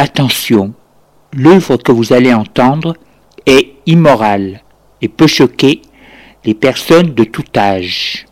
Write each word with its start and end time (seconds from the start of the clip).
Attention, 0.00 0.74
l'œuvre 1.32 1.76
que 1.76 1.90
vous 1.90 2.12
allez 2.12 2.32
entendre 2.32 2.94
est 3.46 3.72
immorale 3.84 4.62
et 5.02 5.08
peut 5.08 5.26
choquer 5.26 5.82
les 6.44 6.54
personnes 6.54 7.14
de 7.14 7.24
tout 7.24 7.42
âge. 7.56 8.24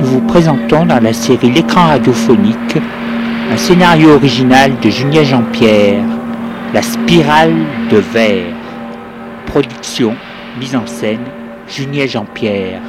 Nous 0.00 0.06
vous 0.06 0.20
présentons 0.28 0.86
dans 0.86 1.02
la 1.02 1.12
série 1.12 1.50
L'écran 1.50 1.88
radiophonique 1.88 2.78
un 3.50 3.56
scénario 3.56 4.10
original 4.10 4.78
de 4.78 4.88
Julien 4.88 5.24
Jean-Pierre, 5.24 6.04
La 6.74 6.82
spirale 6.82 7.54
de 7.90 7.96
verre. 7.96 8.52
Production, 9.46 10.14
mise 10.60 10.76
en 10.76 10.86
scène, 10.86 11.24
Julien 11.66 12.06
Jean-Pierre. 12.06 12.82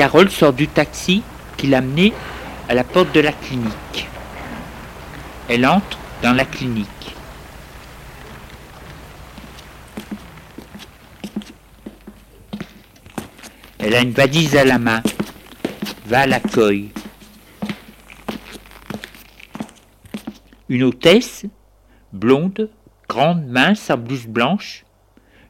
Carole 0.00 0.30
sort 0.30 0.54
du 0.54 0.66
taxi 0.66 1.22
qui 1.58 1.66
l'a 1.66 1.82
menée 1.82 2.14
à 2.70 2.74
la 2.74 2.84
porte 2.84 3.14
de 3.14 3.20
la 3.20 3.32
clinique. 3.32 4.08
Elle 5.46 5.66
entre 5.66 5.98
dans 6.22 6.32
la 6.32 6.46
clinique. 6.46 7.14
Elle 13.78 13.94
a 13.94 14.00
une 14.00 14.12
valise 14.12 14.56
à 14.56 14.64
la 14.64 14.78
main. 14.78 15.02
Va 16.06 16.20
à 16.20 16.26
l'accueil. 16.26 16.88
Une 20.70 20.84
hôtesse, 20.84 21.44
blonde, 22.14 22.70
grande, 23.06 23.44
mince, 23.44 23.90
en 23.90 23.98
blouse 23.98 24.26
blanche, 24.26 24.86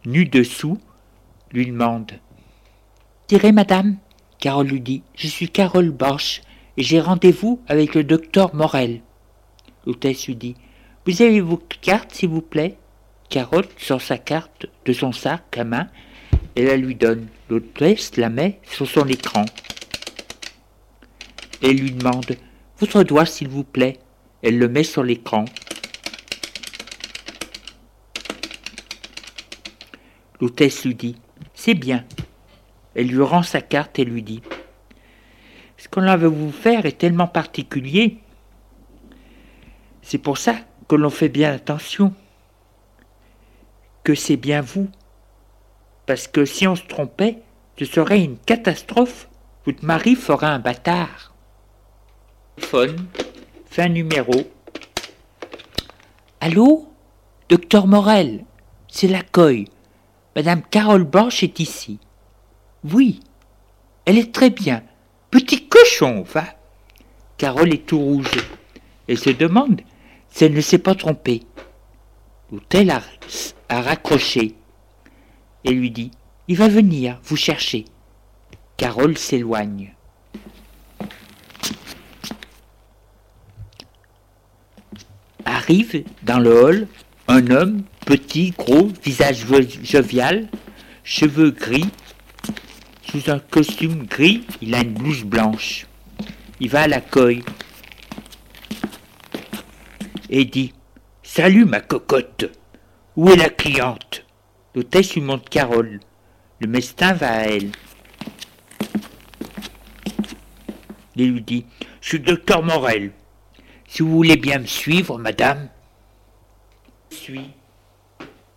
nue 0.07 0.25
dessous, 0.25 0.77
lui 1.53 1.67
demande 1.67 2.11
Tirez, 3.29 3.53
madame 3.53 3.97
Carole 4.41 4.69
lui 4.69 4.81
dit 4.81 5.03
Je 5.15 5.27
suis 5.27 5.51
Carole 5.51 5.91
Borch 5.91 6.41
et 6.79 6.83
j'ai 6.83 6.99
rendez-vous 6.99 7.61
avec 7.69 7.95
le 7.95 8.05
docteur 8.05 8.55
Morel. 8.55 9.03
L'hôtesse 9.85 10.27
lui 10.27 10.35
dit 10.35 10.55
Vous 11.05 11.21
avez 11.21 11.43
vos 11.43 11.61
cartes, 11.83 12.15
s'il 12.15 12.31
vous 12.31 12.41
plaît? 12.41 12.79
Carole 13.29 13.67
sort 13.77 14.01
sa 14.01 14.17
carte 14.17 14.67
de 14.87 14.95
son 14.95 15.13
sac 15.13 15.57
à 15.59 15.65
main 15.65 15.89
et 16.57 16.65
la 16.65 16.79
lui 16.79 16.95
donne. 16.95 17.29
L'hôtesse 17.51 18.17
la 18.17 18.31
met 18.31 18.61
sur 18.65 18.89
son 18.89 19.07
écran. 19.09 19.45
Elle 21.63 21.77
lui 21.77 21.93
demande 21.93 22.37
Votre 22.79 23.03
doigt, 23.03 23.27
s'il 23.27 23.49
vous 23.49 23.65
plaît? 23.65 23.99
Elle 24.43 24.59
le 24.59 24.69
met 24.69 24.85
sur 24.85 25.03
l'écran. 25.03 25.45
L'hôtesse 30.41 30.87
lui 30.87 30.95
dit 30.95 31.17
C'est 31.53 31.75
bien, 31.75 32.07
elle 33.01 33.07
lui 33.07 33.23
rend 33.23 33.43
sa 33.43 33.63
carte 33.63 33.99
et 33.99 34.05
lui 34.05 34.23
dit 34.23 34.43
Ce 35.79 35.89
qu'on 35.89 36.03
a 36.03 36.19
veut 36.19 36.29
vous 36.29 36.53
faire 36.53 36.85
est 36.85 36.99
tellement 36.99 37.27
particulier. 37.27 38.19
C'est 40.03 40.19
pour 40.19 40.37
ça 40.37 40.57
que 40.87 40.97
l'on 40.97 41.09
fait 41.09 41.31
bien 41.31 41.51
attention. 41.51 42.13
Que 44.05 44.15
c'est 44.15 44.37
bien 44.37 44.61
vous. 44.61 44.91
Parce 46.05 46.29
que 46.29 46.45
si 46.45 46.67
on 46.67 46.77
se 46.77 46.85
trompait, 46.87 47.39
ce 47.79 47.87
serait 47.87 48.23
une 48.23 48.37
catastrophe. 48.37 49.29
Votre 49.65 49.85
mari 49.85 50.15
fera 50.15 50.49
un 50.49 50.59
bâtard. 50.59 51.35
Téléphone, 52.57 53.07
fait 53.65 53.83
un 53.83 53.89
numéro. 53.89 54.33
Allô 56.41 56.87
Docteur 57.49 57.87
Morel, 57.87 58.45
c'est 58.89 59.09
l'accueil. 59.09 59.65
Madame 60.37 60.63
Carole 60.63 61.05
Blanche 61.05 61.43
est 61.43 61.61
ici. 61.61 61.99
Oui, 62.85 63.21
elle 64.07 64.19
est 64.19 64.33
très 64.33 64.51
bien. 64.51 64.83
Petit 65.31 65.69
cochon, 65.69 66.23
va. 66.23 66.45
Carole 67.37 67.75
est 67.75 67.87
tout 67.87 67.99
rouge. 67.99 68.31
Elle 69.07 69.19
se 69.19 69.31
demande 69.31 69.83
si 70.31 70.45
elle 70.45 70.55
ne 70.55 70.61
s'est 70.61 70.79
pas 70.79 70.95
trompée. 70.95 71.43
L'hôtel 72.51 72.91
a, 72.91 73.03
a 73.69 73.83
raccroché 73.83 74.55
et 75.65 75.71
lui 75.71 75.91
dit 75.91 76.11
Il 76.49 76.57
va 76.57 76.69
venir 76.69 77.21
vous 77.25 77.37
chercher. 77.37 77.85
Carole 78.77 79.19
s'éloigne. 79.19 79.95
Arrive 85.45 86.05
dans 86.23 86.39
le 86.39 86.65
hall 86.65 86.89
un 87.29 87.51
homme, 87.51 87.83
petit, 88.07 88.51
gros, 88.51 88.91
visage 89.05 89.47
jovial, 89.83 90.49
cheveux 91.05 91.51
gris, 91.51 91.89
sous 93.11 93.29
un 93.29 93.41
costume 93.41 94.07
gris, 94.07 94.47
il 94.61 94.73
a 94.75 94.83
une 94.83 94.95
blouse 94.95 95.25
blanche. 95.25 95.87
Il 96.61 96.71
va 96.71 96.83
à 96.83 96.89
l'accueil 96.89 97.43
et 100.29 100.45
dit 100.45 100.73
Salut 101.23 101.65
ma 101.65 101.81
cocotte, 101.81 102.45
où 103.17 103.29
est 103.31 103.37
la 103.37 103.49
cliente? 103.49 104.25
L'hôtesse 104.75 105.15
lui 105.15 105.23
montre 105.23 105.49
Carole. 105.51 105.99
Le 106.61 106.69
mestin 106.69 107.13
va 107.15 107.33
à 107.33 107.43
elle. 107.47 107.73
Il 111.17 111.33
lui 111.33 111.43
dit 111.43 111.67
Je 112.01 112.09
suis 112.11 112.21
docteur 112.21 112.63
Morel. 112.63 113.11
Si 113.89 114.03
vous 114.03 114.11
voulez 114.11 114.37
bien 114.37 114.61
me 114.61 114.67
suivre, 114.67 115.19
madame. 115.19 115.69
Je 117.11 117.17
suis. 117.17 117.51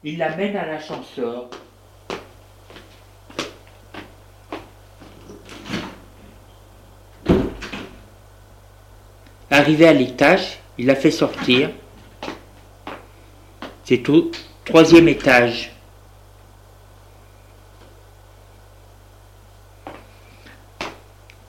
Il 0.03 0.19
l'amène 0.19 0.55
à 0.55 0.67
l'ascenseur. 0.67 1.49
Arrivé 9.53 9.87
à 9.87 9.93
l'étage, 9.93 10.57
il 10.79 10.87
la 10.87 10.95
fait 10.95 11.11
sortir. 11.11 11.69
C'est 13.83 14.09
au 14.09 14.31
troisième 14.65 15.07
étage. 15.07 15.71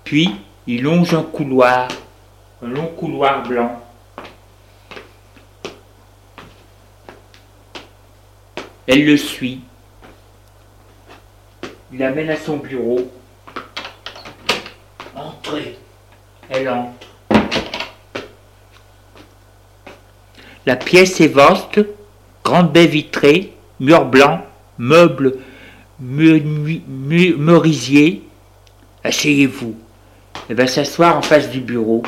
Puis, 0.04 0.36
il 0.66 0.82
longe 0.82 1.14
un 1.14 1.22
couloir, 1.22 1.88
un 2.62 2.68
long 2.68 2.88
couloir 2.88 3.42
blanc. 3.42 3.80
Elle 8.86 9.06
le 9.06 9.16
suit. 9.16 9.62
Il 11.90 12.00
l'amène 12.00 12.28
à 12.28 12.36
son 12.36 12.58
bureau. 12.58 13.10
Entrez. 15.16 15.78
Elle 16.50 16.68
entre. 16.68 17.03
La 20.66 20.76
pièce 20.76 21.20
est 21.20 21.28
vaste, 21.28 21.80
grande 22.42 22.72
baie 22.72 22.86
vitrée, 22.86 23.52
mur 23.80 24.06
blanc, 24.06 24.42
meubles 24.78 25.36
merisiers. 26.00 28.22
Asseyez-vous. 29.02 29.76
Elle 30.48 30.56
va 30.56 30.66
s'asseoir 30.66 31.18
en 31.18 31.22
face 31.22 31.50
du 31.50 31.60
bureau. 31.60 32.02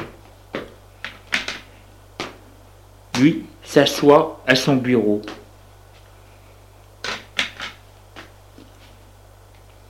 Lui 3.19 3.45
s'assoit 3.63 4.43
à 4.47 4.55
son 4.55 4.77
bureau. 4.77 5.21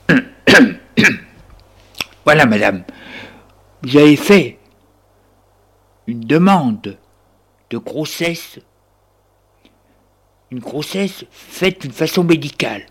voilà, 2.25 2.45
madame. 2.45 2.83
Vous 3.83 4.15
fait 4.17 4.57
une 6.07 6.21
demande 6.21 6.97
de 7.69 7.77
grossesse. 7.77 8.59
Une 10.51 10.59
grossesse 10.59 11.25
faite 11.31 11.81
d'une 11.81 11.91
façon 11.91 12.23
médicale. 12.23 12.85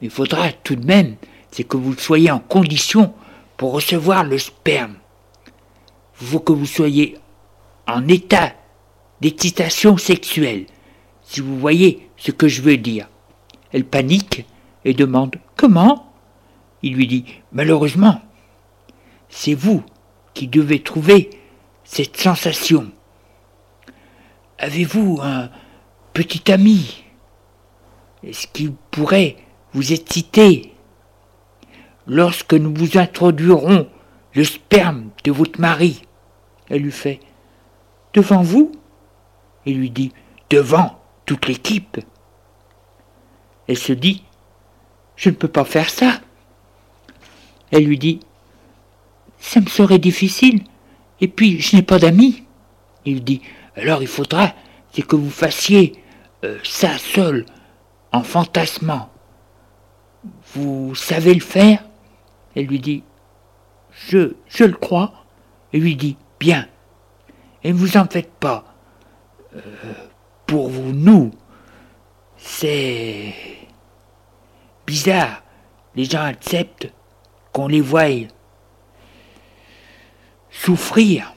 Il 0.00 0.10
faudra 0.10 0.52
tout 0.52 0.76
de 0.76 0.86
même, 0.86 1.16
c'est 1.50 1.64
que 1.64 1.76
vous 1.76 1.94
soyez 1.94 2.30
en 2.30 2.40
condition 2.40 3.14
pour 3.56 3.72
recevoir 3.72 4.24
le 4.24 4.38
sperme. 4.38 4.96
Il 6.20 6.26
faut 6.26 6.40
que 6.40 6.52
vous 6.52 6.66
soyez 6.66 7.18
en 7.86 8.06
état 8.08 8.54
d'excitation 9.20 9.96
sexuelle, 9.96 10.66
si 11.22 11.40
vous 11.40 11.58
voyez 11.58 12.08
ce 12.16 12.30
que 12.30 12.48
je 12.48 12.62
veux 12.62 12.76
dire. 12.76 13.08
Elle 13.72 13.84
panique 13.84 14.44
et 14.84 14.94
demande 14.94 15.36
Comment? 15.56 16.12
Il 16.82 16.94
lui 16.94 17.06
dit 17.06 17.24
Malheureusement, 17.52 18.20
c'est 19.28 19.54
vous 19.54 19.82
qui 20.34 20.48
devez 20.48 20.82
trouver 20.82 21.30
cette 21.84 22.16
sensation. 22.16 22.90
Avez-vous 24.60 25.20
un 25.22 25.48
petit 26.12 26.52
ami? 26.52 27.02
Est-ce 28.22 28.46
qu'il 28.46 28.72
pourrait 28.90 29.36
vous 29.72 29.94
exciter? 29.94 30.74
Lorsque 32.06 32.52
nous 32.52 32.74
vous 32.74 32.98
introduirons 32.98 33.88
le 34.34 34.44
sperme 34.44 35.08
de 35.24 35.32
votre 35.32 35.58
mari. 35.58 36.02
Elle 36.68 36.82
lui 36.82 36.92
fait 36.92 37.20
Devant 38.12 38.42
vous? 38.42 38.70
Il 39.64 39.78
lui 39.78 39.90
dit 39.90 40.12
Devant 40.50 41.00
toute 41.24 41.48
l'équipe. 41.48 41.98
Elle 43.66 43.78
se 43.78 43.94
dit 43.94 44.24
Je 45.16 45.30
ne 45.30 45.34
peux 45.36 45.48
pas 45.48 45.64
faire 45.64 45.88
ça. 45.88 46.20
Elle 47.70 47.84
lui 47.84 47.98
dit 47.98 48.20
Ça 49.38 49.60
me 49.60 49.66
serait 49.66 49.98
difficile, 49.98 50.64
et 51.22 51.28
puis 51.28 51.60
je 51.60 51.76
n'ai 51.76 51.82
pas 51.82 51.98
d'amis. 51.98 52.44
Il 53.06 53.24
dit 53.24 53.40
Alors 53.76 54.02
il 54.02 54.08
faudra 54.08 54.52
c'est 54.92 55.02
que 55.02 55.16
vous 55.16 55.30
fassiez 55.30 56.02
euh, 56.44 56.58
ça 56.64 56.98
seul, 56.98 57.46
en 58.12 58.22
fantasmant. 58.22 59.10
Vous 60.54 60.94
savez 60.94 61.34
le 61.34 61.40
faire? 61.40 61.84
Elle 62.56 62.66
lui 62.66 62.80
dit 62.80 63.04
Je, 63.92 64.34
le 64.58 64.72
crois. 64.72 65.12
Et 65.72 65.78
lui 65.78 65.96
dit 65.96 66.16
Bien. 66.38 66.66
Et 67.62 67.72
ne 67.72 67.78
vous 67.78 67.96
en 67.96 68.06
faites 68.06 68.32
pas. 68.32 68.64
Euh, 69.54 69.60
pour 70.46 70.68
vous, 70.68 70.92
nous, 70.92 71.30
c'est 72.36 73.34
bizarre. 74.86 75.42
Les 75.94 76.04
gens 76.04 76.22
acceptent 76.22 76.92
qu'on 77.52 77.68
les 77.68 77.80
voie 77.80 78.06
souffrir 80.50 81.34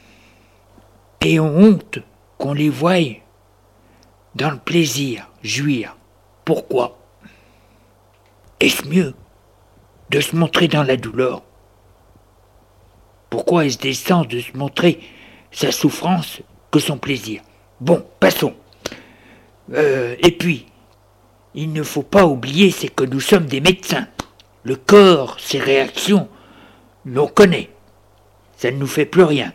et 1.21 1.39
ont 1.39 1.55
honte 1.55 1.99
qu'on 2.43 2.51
les 2.51 2.67
voie 2.67 2.99
dans 4.35 4.51
le 4.51 4.57
plaisir, 4.57 5.29
jouir. 5.43 5.95
Pourquoi? 6.43 6.97
Est-ce 8.59 8.85
mieux 8.85 9.13
de 10.09 10.19
se 10.19 10.35
montrer 10.35 10.67
dans 10.67 10.83
la 10.83 10.97
douleur? 10.97 11.41
Pourquoi 13.29 13.65
est-ce 13.65 13.77
décent 13.77 14.25
de 14.25 14.41
se 14.41 14.57
montrer 14.57 14.99
sa 15.51 15.71
souffrance 15.71 16.41
que 16.69 16.79
son 16.79 16.97
plaisir? 16.97 17.41
Bon, 17.79 18.05
passons. 18.19 18.55
Euh, 19.71 20.17
et 20.19 20.31
puis, 20.31 20.65
il 21.55 21.71
ne 21.71 21.81
faut 21.81 22.03
pas 22.03 22.25
oublier, 22.25 22.71
c'est 22.71 22.89
que 22.89 23.05
nous 23.05 23.21
sommes 23.21 23.45
des 23.45 23.61
médecins. 23.61 24.09
Le 24.63 24.75
corps, 24.75 25.39
ses 25.39 25.59
réactions, 25.59 26.27
l'on 27.05 27.27
connaît. 27.27 27.69
Ça 28.57 28.69
ne 28.69 28.75
nous 28.75 28.87
fait 28.87 29.05
plus 29.05 29.23
rien. 29.23 29.53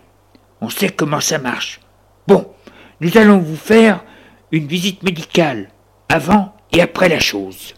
On 0.63 0.71
sait 0.71 0.89
comment 0.89 1.21
ça 1.21 1.37
marche. 1.37 1.81
Bon, 2.27 2.51
nous 3.01 3.17
allons 3.17 3.39
vous 3.39 3.57
faire 3.57 4.05
une 4.53 4.67
visite 4.67 5.03
médicale 5.03 5.69
avant 6.09 6.55
et 6.73 6.81
après 6.81 7.09
la 7.09 7.21
chose. 7.21 7.75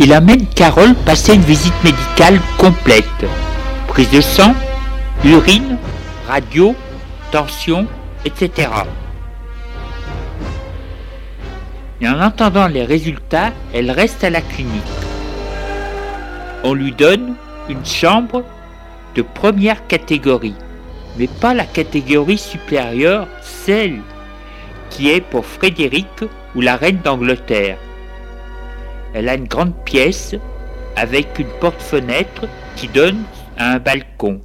il 0.00 0.12
amène 0.12 0.46
Carole 0.46 0.94
passer 0.94 1.34
une 1.34 1.42
visite 1.42 1.74
médicale 1.82 2.38
complète. 2.56 3.04
Prise 3.88 4.10
de 4.10 4.20
sang, 4.20 4.54
urine, 5.24 5.76
radio, 6.28 6.74
tension, 7.32 7.86
etc. 8.24 8.68
Et 12.00 12.08
en 12.08 12.20
entendant 12.20 12.68
les 12.68 12.84
résultats, 12.84 13.52
elle 13.74 13.90
reste 13.90 14.22
à 14.22 14.30
la 14.30 14.40
clinique. 14.40 14.82
On 16.62 16.74
lui 16.74 16.92
donne 16.92 17.34
une 17.68 17.84
chambre 17.84 18.44
de 19.16 19.22
première 19.22 19.86
catégorie, 19.88 20.54
mais 21.18 21.26
pas 21.26 21.52
la 21.52 21.64
catégorie 21.64 22.38
supérieure, 22.38 23.26
celle 23.42 24.00
qui 24.90 25.10
est 25.10 25.20
pour 25.20 25.44
Frédéric 25.44 26.24
ou 26.54 26.60
la 26.60 26.76
reine 26.76 27.00
d'Angleterre. 27.02 27.78
Elle 29.12 29.28
a 29.28 29.34
une 29.34 29.48
grande 29.48 29.74
pièce 29.84 30.36
avec 30.96 31.38
une 31.38 31.50
porte-fenêtre 31.60 32.46
qui 32.76 32.88
donne 32.88 33.22
à 33.56 33.72
un 33.72 33.78
balcon. 33.78 34.40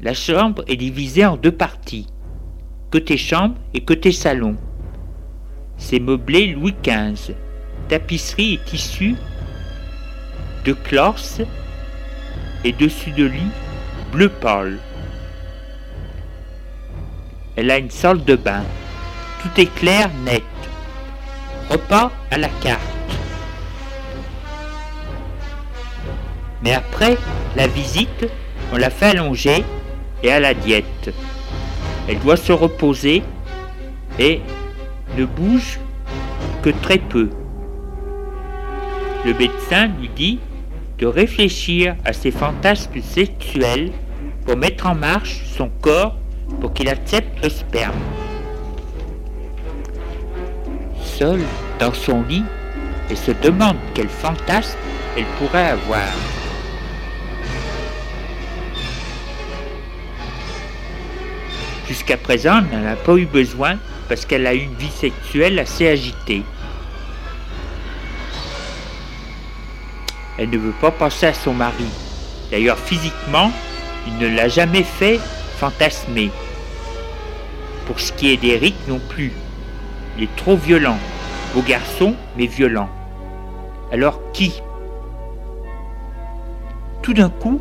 La 0.00 0.14
chambre 0.14 0.64
est 0.68 0.76
divisée 0.76 1.24
en 1.24 1.36
deux 1.36 1.52
parties, 1.52 2.08
côté 2.90 3.16
chambre 3.16 3.56
et 3.72 3.84
côté 3.84 4.12
salon. 4.12 4.56
C'est 5.78 6.00
meublé 6.00 6.48
Louis 6.48 6.74
XV. 6.82 7.34
Tapisserie 7.88 8.54
et 8.54 8.58
tissu 8.64 9.16
de 10.64 10.72
clorse 10.72 11.42
et 12.64 12.72
dessus 12.72 13.10
de 13.10 13.24
lit 13.24 13.50
bleu 14.12 14.28
pâle. 14.28 14.78
Elle 17.56 17.70
a 17.70 17.78
une 17.78 17.90
salle 17.90 18.24
de 18.24 18.34
bain. 18.34 18.62
Tout 19.42 19.60
est 19.60 19.74
clair, 19.74 20.10
net. 20.24 20.42
Repas 21.70 22.10
à 22.30 22.38
la 22.38 22.48
carte. 22.62 22.80
Mais 26.62 26.72
après 26.72 27.18
la 27.56 27.66
visite, 27.66 28.26
on 28.72 28.76
la 28.76 28.88
fait 28.88 29.06
allonger 29.06 29.64
et 30.22 30.32
à 30.32 30.40
la 30.40 30.54
diète. 30.54 31.14
Elle 32.08 32.18
doit 32.20 32.36
se 32.36 32.52
reposer 32.52 33.22
et 34.18 34.40
ne 35.16 35.24
bouge 35.24 35.78
que 36.62 36.70
très 36.70 36.98
peu. 36.98 37.28
Le 39.24 39.34
médecin 39.34 39.88
lui 39.98 40.08
dit 40.08 40.38
de 40.98 41.06
réfléchir 41.06 41.96
à 42.04 42.12
ses 42.12 42.30
fantasmes 42.30 43.00
sexuels 43.02 43.92
pour 44.46 44.56
mettre 44.56 44.86
en 44.86 44.94
marche 44.94 45.42
son 45.56 45.68
corps 45.68 46.16
pour 46.60 46.72
qu'il 46.72 46.88
accepte 46.88 47.42
le 47.42 47.50
sperme. 47.50 47.98
Seule 51.02 51.42
dans 51.78 51.92
son 51.92 52.22
lit, 52.22 52.44
elle 53.10 53.16
se 53.16 53.32
demande 53.32 53.76
quel 53.94 54.08
fantasme 54.08 54.78
elle 55.16 55.26
pourrait 55.38 55.70
avoir. 55.70 56.08
Jusqu'à 61.88 62.16
présent, 62.16 62.62
elle 62.72 62.80
n'en 62.80 62.92
a 62.92 62.96
pas 62.96 63.16
eu 63.16 63.26
besoin 63.26 63.76
parce 64.08 64.24
qu'elle 64.24 64.46
a 64.46 64.54
une 64.54 64.74
vie 64.74 64.90
sexuelle 64.90 65.58
assez 65.58 65.88
agitée. 65.88 66.42
Elle 70.38 70.50
ne 70.50 70.58
veut 70.58 70.74
pas 70.80 70.90
penser 70.90 71.26
à 71.26 71.34
son 71.34 71.52
mari. 71.52 71.84
D'ailleurs, 72.50 72.78
physiquement, 72.78 73.52
il 74.06 74.16
ne 74.18 74.34
l'a 74.34 74.48
jamais 74.48 74.82
fait 74.82 75.20
fantasmer. 75.58 76.30
Pour 77.86 78.00
ce 78.00 78.12
qui 78.12 78.32
est 78.32 78.36
d'Eric 78.36 78.74
non 78.88 79.00
plus. 79.08 79.32
Il 80.16 80.24
est 80.24 80.36
trop 80.36 80.56
violent. 80.56 80.98
Beau 81.54 81.62
garçon, 81.62 82.14
mais 82.36 82.46
violent. 82.46 82.88
Alors 83.90 84.20
qui? 84.32 84.62
Tout 87.02 87.14
d'un 87.14 87.30
coup, 87.30 87.60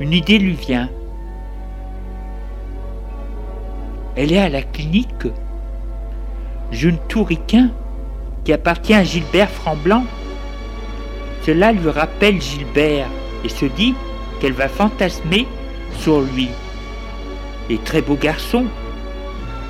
une 0.00 0.12
idée 0.12 0.38
lui 0.38 0.54
vient. 0.54 0.88
Elle 4.16 4.32
est 4.32 4.38
à 4.38 4.48
la 4.48 4.62
clinique. 4.62 5.26
Jeune 6.70 6.98
touriquin 7.08 7.70
qui 8.44 8.52
appartient 8.52 8.94
à 8.94 9.04
Gilbert 9.04 9.50
Framblanc. 9.50 10.04
Cela 11.44 11.72
lui 11.72 11.90
rappelle 11.90 12.40
Gilbert 12.40 13.08
et 13.44 13.48
se 13.48 13.66
dit 13.66 13.94
qu'elle 14.40 14.52
va 14.52 14.68
fantasmer 14.68 15.46
sur 15.98 16.20
lui. 16.20 16.48
Et 17.68 17.78
très 17.78 18.00
beau 18.00 18.14
garçon. 18.14 18.66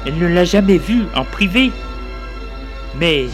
Elle 0.04 0.18
ne 0.18 0.26
l'a 0.26 0.44
jamais 0.44 0.78
vu 0.78 1.04
en 1.14 1.24
privé. 1.24 1.70
Mais 2.98 3.26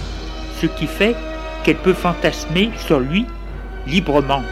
ce 0.60 0.66
qui 0.66 0.86
fait 0.86 1.16
qu'elle 1.64 1.78
peut 1.78 1.94
fantasmer 1.94 2.70
sur 2.76 3.00
lui 3.00 3.26
librement. 3.86 4.42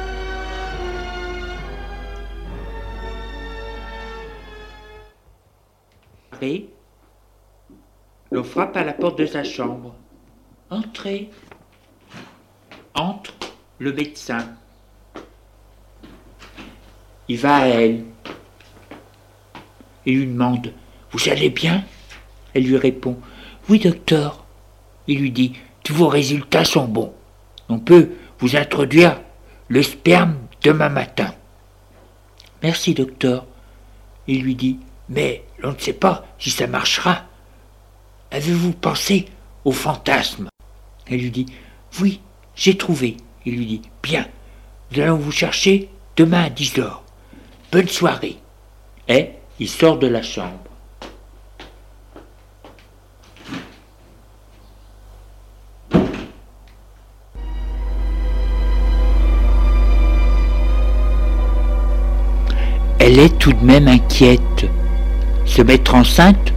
L'on 8.31 8.45
frappe 8.45 8.77
à 8.77 8.85
la 8.85 8.93
porte 8.93 9.19
de 9.19 9.27
sa 9.27 9.45
chambre. 9.45 9.95
Entrez. 10.71 11.31
Entre 12.95 13.35
le 13.79 13.93
médecin. 13.93 14.47
Il 17.29 17.39
va 17.39 17.57
à 17.57 17.67
elle 17.67 18.05
et 20.07 20.13
lui 20.13 20.27
demande 20.27 20.73
Vous 21.11 21.29
allez 21.29 21.51
bien? 21.51 21.85
Elle 22.57 22.65
lui 22.65 22.79
répond 22.79 23.19
Oui, 23.69 23.79
docteur. 23.79 24.47
Il 25.09 25.19
lui 25.19 25.31
dit 25.31 25.53
Tous 25.85 25.93
vos 25.93 26.09
résultats 26.09 26.65
sont 26.65 26.87
bons. 26.87 27.13
On 27.69 27.79
peut 27.79 28.13
vous 28.39 28.57
introduire 28.57 29.21
le 29.69 29.83
sperme 29.83 30.37
demain 30.63 30.89
matin. 30.89 31.35
Merci, 32.63 32.95
docteur. 32.95 33.45
Il 34.27 34.41
lui 34.43 34.55
dit 34.55 34.79
Mais 35.11 35.45
on 35.63 35.73
ne 35.73 35.79
sait 35.79 35.93
pas 35.93 36.25
si 36.39 36.49
ça 36.49 36.67
marchera. 36.67 37.25
Avez-vous 38.31 38.73
pensé 38.73 39.27
au 39.67 39.73
fantasme? 39.73 40.49
Elle 41.11 41.21
lui 41.21 41.31
dit 41.31 41.47
Oui, 42.01 42.23
j'ai 42.55 42.79
trouvé. 42.79 43.19
Il 43.45 43.57
lui 43.57 43.67
dit 43.67 43.83
Bien, 44.03 44.27
nous 44.93 45.03
allons 45.03 45.19
vous 45.19 45.31
chercher 45.31 45.91
demain 46.17 46.45
à 46.45 46.49
10 46.49 46.79
heures. 46.79 47.03
Bonne 47.71 47.89
soirée. 47.89 48.39
Et 49.09 49.33
il 49.61 49.69
sort 49.69 49.99
de 49.99 50.07
la 50.07 50.23
chambre. 50.23 50.67
Tout 63.47 63.53
de 63.53 63.65
même 63.65 63.87
inquiète. 63.87 64.69
Se 65.45 65.63
mettre 65.63 65.95
enceinte, 65.95 66.53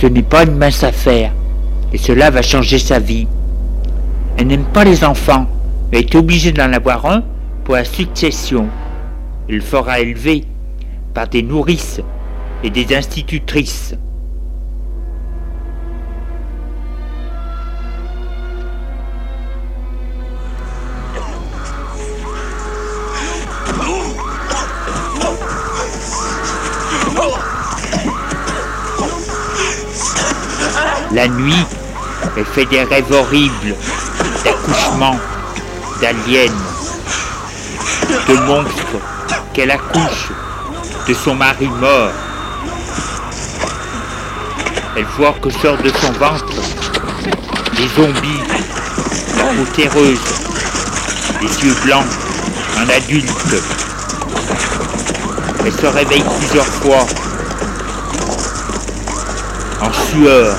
ce 0.00 0.08
n'est 0.08 0.24
pas 0.24 0.42
une 0.42 0.56
mince 0.56 0.82
affaire, 0.82 1.32
et 1.92 1.96
cela 1.96 2.28
va 2.30 2.42
changer 2.42 2.80
sa 2.80 2.98
vie. 2.98 3.28
Elle 4.36 4.48
n'aime 4.48 4.64
pas 4.64 4.82
les 4.82 5.04
enfants, 5.04 5.46
mais 5.92 6.00
est 6.00 6.14
obligée 6.16 6.50
d'en 6.50 6.72
avoir 6.72 7.06
un 7.06 7.22
pour 7.62 7.76
la 7.76 7.84
succession. 7.84 8.66
Elle 9.48 9.62
fera 9.62 10.00
élever 10.00 10.42
par 11.14 11.28
des 11.28 11.44
nourrices 11.44 12.00
et 12.64 12.70
des 12.70 12.96
institutrices. 12.96 13.94
La 31.14 31.28
nuit, 31.28 31.64
elle 32.36 32.44
fait 32.44 32.64
des 32.64 32.82
rêves 32.82 33.12
horribles 33.12 33.76
d'accouchement, 34.44 35.16
d'aliens, 36.00 36.50
de 38.28 38.34
monstres 38.46 38.98
qu'elle 39.52 39.70
accouche, 39.70 40.32
de 41.06 41.14
son 41.14 41.36
mari 41.36 41.68
mort. 41.68 42.10
Elle 44.96 45.06
voit 45.16 45.34
que 45.40 45.50
sort 45.50 45.76
de 45.76 45.90
son 45.90 46.12
ventre 46.14 46.46
des 47.76 47.88
zombies, 47.94 48.42
la 49.36 49.44
peau 49.44 49.70
terreuse, 49.76 50.18
les 51.40 51.64
yeux 51.64 51.76
blancs, 51.84 52.06
un 52.76 52.88
adulte. 52.88 53.54
Elle 55.64 55.72
se 55.72 55.86
réveille 55.86 56.24
plusieurs 56.40 56.66
fois 56.66 57.06
Le 60.16 60.54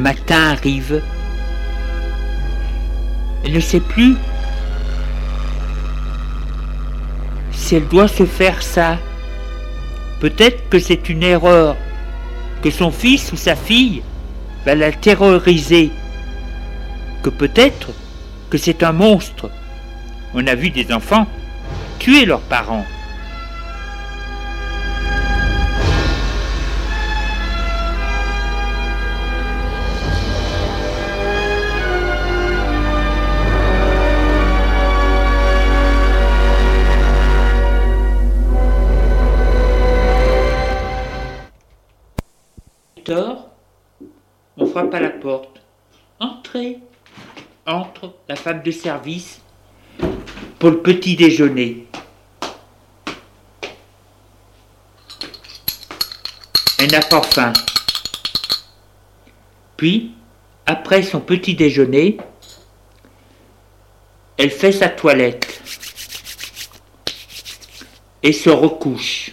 matin 0.00 0.52
arrive 0.52 1.02
ne 3.52 3.60
sait 3.60 3.80
plus 3.80 4.16
si 7.52 7.76
elle 7.76 7.88
doit 7.88 8.08
se 8.08 8.24
faire 8.24 8.62
ça. 8.62 8.98
Peut-être 10.20 10.68
que 10.68 10.78
c'est 10.78 11.08
une 11.08 11.22
erreur, 11.22 11.76
que 12.62 12.70
son 12.70 12.90
fils 12.90 13.32
ou 13.32 13.36
sa 13.36 13.56
fille 13.56 14.02
va 14.64 14.74
la 14.74 14.92
terroriser, 14.92 15.90
que 17.22 17.30
peut-être 17.30 17.90
que 18.50 18.58
c'est 18.58 18.82
un 18.82 18.92
monstre. 18.92 19.50
On 20.34 20.46
a 20.46 20.54
vu 20.54 20.70
des 20.70 20.92
enfants 20.92 21.26
tuer 21.98 22.24
leurs 22.24 22.40
parents. 22.40 22.86
La 48.32 48.36
femme 48.36 48.62
de 48.62 48.70
service 48.70 49.42
pour 50.58 50.70
le 50.70 50.80
petit 50.80 51.16
déjeuner. 51.16 51.86
Elle 56.78 56.90
n'a 56.92 57.00
pas 57.00 57.20
faim. 57.20 57.52
Puis, 59.76 60.14
après 60.64 61.02
son 61.02 61.20
petit 61.20 61.54
déjeuner, 61.54 62.16
elle 64.38 64.50
fait 64.50 64.72
sa 64.72 64.88
toilette 64.88 65.60
et 68.22 68.32
se 68.32 68.48
recouche. 68.48 69.32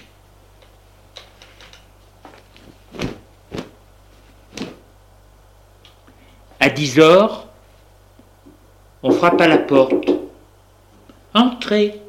À 6.60 6.70
10 6.70 7.00
heures, 7.00 7.49
on 9.04 9.12
frappe 9.12 9.42
à 9.42 9.48
la 9.48 9.58
porte. 9.58 10.10
Entrez. 11.34 12.02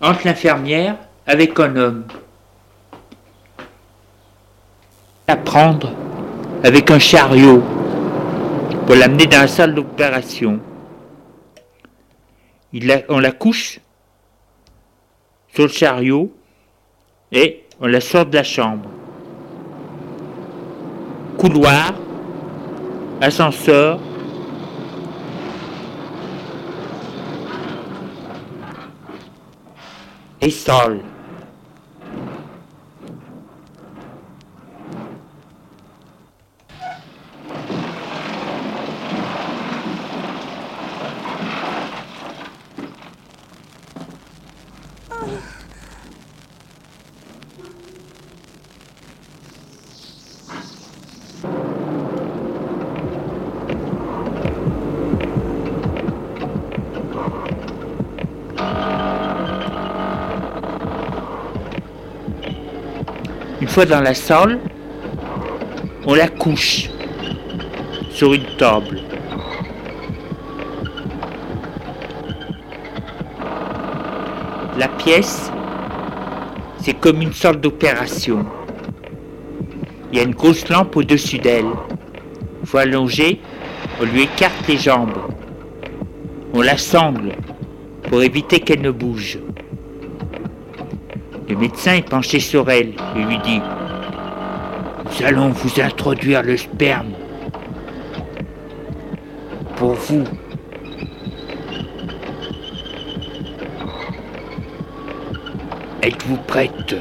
Entre 0.00 0.26
l'infirmière 0.26 0.96
avec 1.26 1.58
un 1.60 1.76
homme. 1.76 2.04
À 5.28 5.36
prendre 5.36 5.92
avec 6.64 6.90
un 6.90 6.98
chariot 6.98 7.62
pour 8.86 8.96
l'amener 8.96 9.26
dans 9.26 9.40
la 9.42 9.48
salle 9.48 9.74
d'opération. 9.74 10.58
on 13.08 13.18
la 13.18 13.32
couche 13.32 13.80
sur 15.52 15.64
le 15.64 15.68
chariot 15.68 16.32
et 17.32 17.64
On 17.82 17.86
la 17.86 18.00
sort 18.00 18.26
de 18.26 18.34
la 18.34 18.42
chambre. 18.42 18.90
Couloir, 21.38 21.94
ascenseur, 23.22 23.98
et 30.40 30.50
sol. 30.50 31.00
Fois 63.70 63.86
dans 63.86 64.00
la 64.00 64.14
salle, 64.14 64.58
on 66.04 66.14
la 66.14 66.26
couche 66.26 66.90
sur 68.10 68.34
une 68.34 68.44
table. 68.58 69.00
La 74.76 74.88
pièce, 74.88 75.52
c'est 76.80 76.94
comme 76.94 77.22
une 77.22 77.32
sorte 77.32 77.60
d'opération. 77.60 78.44
Il 80.10 80.18
y 80.18 80.20
a 80.20 80.24
une 80.24 80.34
grosse 80.34 80.68
lampe 80.68 80.96
au-dessus 80.96 81.38
d'elle. 81.38 81.66
Une 82.62 82.66
fois 82.66 82.80
allongée, 82.80 83.40
on 84.00 84.04
lui 84.04 84.22
écarte 84.22 84.66
les 84.66 84.78
jambes. 84.78 85.16
On 86.54 86.62
la 86.62 86.76
sangle 86.76 87.36
pour 88.08 88.20
éviter 88.20 88.58
qu'elle 88.58 88.82
ne 88.82 88.90
bouge. 88.90 89.38
Le 91.50 91.56
médecin 91.56 91.94
est 91.94 92.08
penché 92.08 92.38
sur 92.38 92.70
elle 92.70 92.92
et 93.16 93.18
lui 93.18 93.36
dit 93.38 93.60
Nous 95.04 95.26
allons 95.26 95.48
vous 95.48 95.80
introduire 95.80 96.44
le 96.44 96.56
sperme. 96.56 97.10
Pour 99.74 99.94
vous. 99.94 100.22
Êtes-vous 106.02 106.36
prête? 106.46 106.94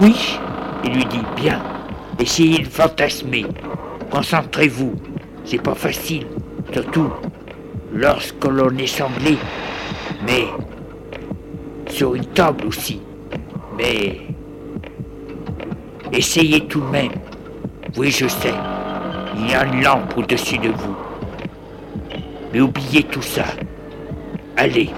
Oui, 0.00 0.40
il 0.84 0.92
lui 0.92 1.04
dit 1.04 1.22
Bien. 1.36 1.62
Essayez 2.18 2.64
de 2.64 2.68
fantasmer. 2.68 3.46
Concentrez-vous. 4.10 4.96
C'est 5.44 5.62
pas 5.62 5.76
facile. 5.76 6.26
Surtout 6.72 7.12
lorsque 7.94 8.44
l'on 8.44 8.76
est 8.76 8.88
sanglé. 8.88 9.38
Mais 10.26 10.46
sur 11.94 12.16
une 12.16 12.26
table 12.26 12.66
aussi. 12.66 13.00
Mais 13.78 14.20
essayez 16.12 16.66
tout 16.66 16.80
de 16.80 16.86
même. 16.86 17.12
Oui, 17.96 18.10
je 18.10 18.26
sais. 18.26 18.54
Il 19.36 19.50
y 19.50 19.54
a 19.54 19.64
une 19.64 19.82
lampe 19.82 20.16
au-dessus 20.16 20.58
de 20.58 20.70
vous. 20.70 20.96
Mais 22.52 22.60
oubliez 22.60 23.04
tout 23.04 23.22
ça. 23.22 23.44
Allez. 24.56 24.90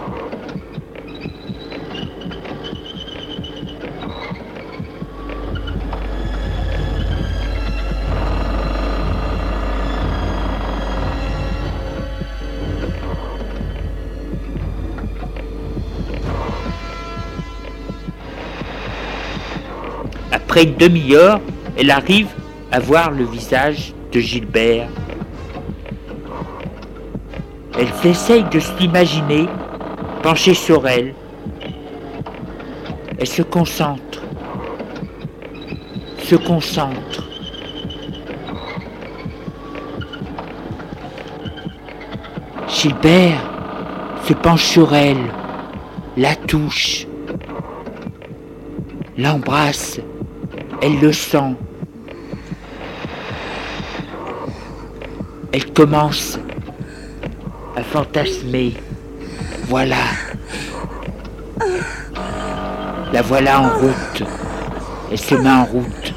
Une 20.62 20.74
demi-heure, 20.74 21.38
elle 21.76 21.90
arrive 21.90 22.28
à 22.72 22.80
voir 22.80 23.10
le 23.10 23.24
visage 23.24 23.92
de 24.10 24.20
Gilbert. 24.20 24.88
Elle 27.78 28.10
essaye 28.10 28.42
de 28.44 28.58
s'imaginer 28.58 29.48
penchée 30.22 30.54
sur 30.54 30.88
elle. 30.88 31.14
Elle 33.18 33.26
se 33.26 33.42
concentre, 33.42 34.22
se 36.24 36.36
concentre. 36.36 37.28
Gilbert 42.66 43.44
se 44.24 44.32
penche 44.32 44.64
sur 44.64 44.94
elle, 44.94 45.30
la 46.16 46.34
touche, 46.34 47.06
l'embrasse. 49.18 50.00
Elle 50.86 51.00
le 51.00 51.12
sent. 51.12 51.56
Elle 55.52 55.72
commence 55.72 56.38
à 57.74 57.82
fantasmer. 57.82 58.72
Voilà. 59.64 59.96
La 63.12 63.20
voilà 63.20 63.62
en 63.62 63.68
route. 63.70 64.22
Elle 65.10 65.18
se 65.18 65.34
met 65.34 65.50
en 65.50 65.64
route. 65.64 66.14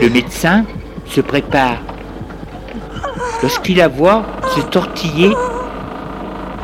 Le 0.00 0.08
médecin 0.08 0.64
se 1.08 1.20
prépare. 1.20 1.76
Lorsqu'il 3.42 3.76
la 3.76 3.88
voit 3.88 4.24
se 4.56 4.62
tortiller 4.62 5.34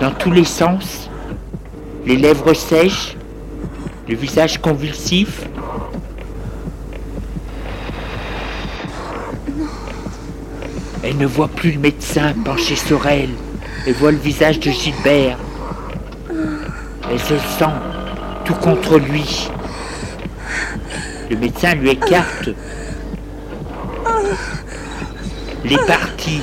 dans 0.01 0.13
tous 0.13 0.31
les 0.31 0.45
sens, 0.45 1.08
les 2.09 2.17
lèvres 2.17 2.55
sèches, 2.55 3.15
le 4.09 4.17
visage 4.17 4.57
convulsif. 4.63 5.43
Elle 11.05 11.19
ne 11.19 11.27
voit 11.27 11.49
plus 11.49 11.73
le 11.73 11.79
médecin 11.79 12.33
penché 12.47 12.77
sur 12.77 13.07
elle. 13.07 13.29
Elle 13.87 13.93
voit 13.93 14.11
le 14.11 14.17
visage 14.17 14.59
de 14.59 14.71
Gilbert. 14.71 15.37
Elle 17.11 17.21
se 17.21 17.37
sent 17.59 17.77
tout 18.47 18.55
contre 18.55 18.99
lui. 18.99 19.51
Le 21.29 21.37
médecin 21.37 21.75
lui 21.75 21.91
écarte 21.91 22.49
les 25.63 25.77
parties, 25.77 26.41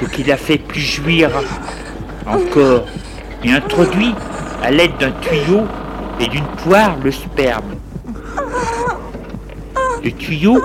ce 0.00 0.04
qui 0.04 0.22
la 0.22 0.36
fait 0.36 0.58
plus 0.58 0.80
jouir 0.80 1.30
encore, 2.24 2.86
introduit 3.52 4.14
à 4.62 4.70
l'aide 4.70 4.96
d'un 4.98 5.12
tuyau 5.12 5.64
et 6.20 6.28
d'une 6.28 6.46
poire 6.64 6.96
le 7.02 7.10
sperme. 7.10 7.76
Le 10.02 10.10
tuyau 10.12 10.62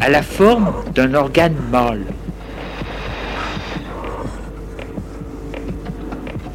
a 0.00 0.08
la 0.08 0.22
forme 0.22 0.72
d'un 0.94 1.14
organe 1.14 1.56
mâle. 1.70 2.04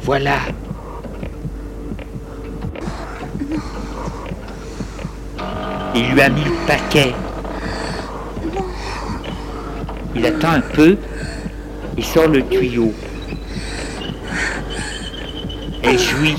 Voilà. 0.02 0.38
Il 5.94 6.10
lui 6.12 6.20
a 6.20 6.28
mis 6.28 6.44
le 6.44 6.66
paquet. 6.66 7.14
Il 10.14 10.26
attend 10.26 10.52
un 10.52 10.60
peu 10.60 10.96
et 11.96 12.02
sort 12.02 12.28
le 12.28 12.42
tuyau. 12.42 12.92
Elle 15.82 15.98
jouit. 15.98 16.36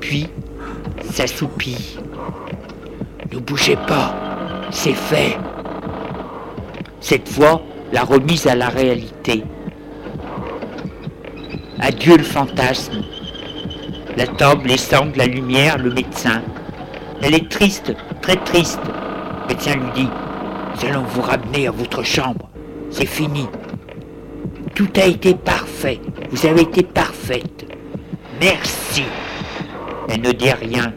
Puis, 0.00 0.28
s'assoupit. 1.12 1.98
Ne 3.32 3.38
bougez 3.38 3.76
pas, 3.76 4.14
c'est 4.70 4.92
fait. 4.94 5.36
Cette 7.00 7.28
fois, 7.28 7.62
la 7.92 8.04
remise 8.04 8.46
à 8.46 8.54
la 8.54 8.68
réalité. 8.68 9.44
Adieu 11.84 12.16
le 12.16 12.22
fantasme. 12.22 13.02
La 14.16 14.28
table, 14.28 14.68
les 14.68 14.78
sangles, 14.78 15.18
la 15.18 15.26
lumière, 15.26 15.78
le 15.78 15.92
médecin. 15.92 16.40
Elle 17.20 17.34
est 17.34 17.50
triste, 17.50 17.92
très 18.20 18.36
triste. 18.36 18.80
Le 18.86 19.48
médecin 19.48 19.74
lui 19.74 19.90
dit 19.94 20.08
nous 20.74 20.88
allons 20.88 21.02
vous 21.02 21.22
ramener 21.22 21.66
à 21.66 21.70
votre 21.70 22.02
chambre. 22.02 22.48
C'est 22.90 23.06
fini. 23.06 23.48
Tout 24.74 24.88
a 24.96 25.06
été 25.06 25.34
parfait. 25.34 26.00
Vous 26.30 26.46
avez 26.46 26.62
été 26.62 26.82
parfaite. 26.82 27.66
Merci. 28.40 29.04
Elle 30.08 30.22
ne 30.22 30.32
dit 30.32 30.50
rien. 30.50 30.92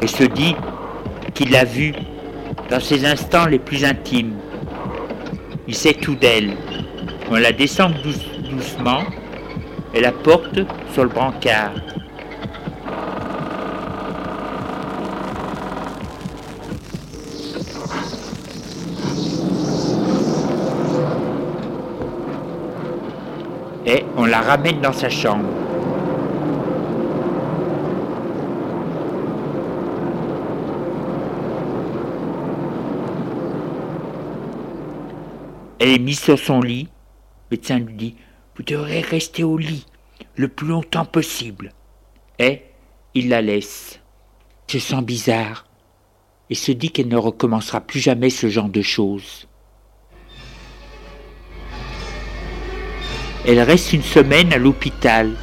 Et 0.00 0.06
se 0.06 0.24
dit 0.24 0.54
qu'il 1.34 1.50
l'a 1.50 1.64
vue 1.64 1.92
dans 2.70 2.80
ses 2.80 3.04
instants 3.04 3.46
les 3.46 3.58
plus 3.58 3.84
intimes. 3.84 4.36
Il 5.66 5.74
sait 5.74 5.94
tout 5.94 6.14
d'elle. 6.14 6.56
On 7.30 7.36
la 7.36 7.52
descend 7.52 7.92
doucement 8.48 9.02
et 9.92 10.00
la 10.00 10.12
porte 10.12 10.60
sur 10.92 11.02
le 11.02 11.08
brancard. 11.08 11.72
Et 23.86 24.04
on 24.16 24.24
la 24.24 24.40
ramène 24.40 24.80
dans 24.80 24.92
sa 24.92 25.10
chambre. 25.10 25.63
Elle 35.84 35.90
est 35.90 35.98
mise 35.98 36.20
sur 36.20 36.38
son 36.38 36.62
lit. 36.62 36.88
Le 37.50 37.58
médecin 37.58 37.78
lui 37.78 37.92
dit 37.92 38.14
Vous 38.56 38.62
devrez 38.62 39.02
rester 39.02 39.44
au 39.44 39.58
lit 39.58 39.84
le 40.34 40.48
plus 40.48 40.66
longtemps 40.66 41.04
possible. 41.04 41.74
Et 42.38 42.62
il 43.12 43.28
la 43.28 43.42
laisse. 43.42 44.00
Se 44.66 44.78
sent 44.78 45.02
bizarre 45.02 45.66
et 46.48 46.54
se 46.54 46.72
dit 46.72 46.88
qu'elle 46.88 47.08
ne 47.08 47.18
recommencera 47.18 47.82
plus 47.82 48.00
jamais 48.00 48.30
ce 48.30 48.48
genre 48.48 48.70
de 48.70 48.80
choses. 48.80 49.46
Elle 53.46 53.60
reste 53.60 53.92
une 53.92 54.02
semaine 54.02 54.54
à 54.54 54.58
l'hôpital. 54.58 55.36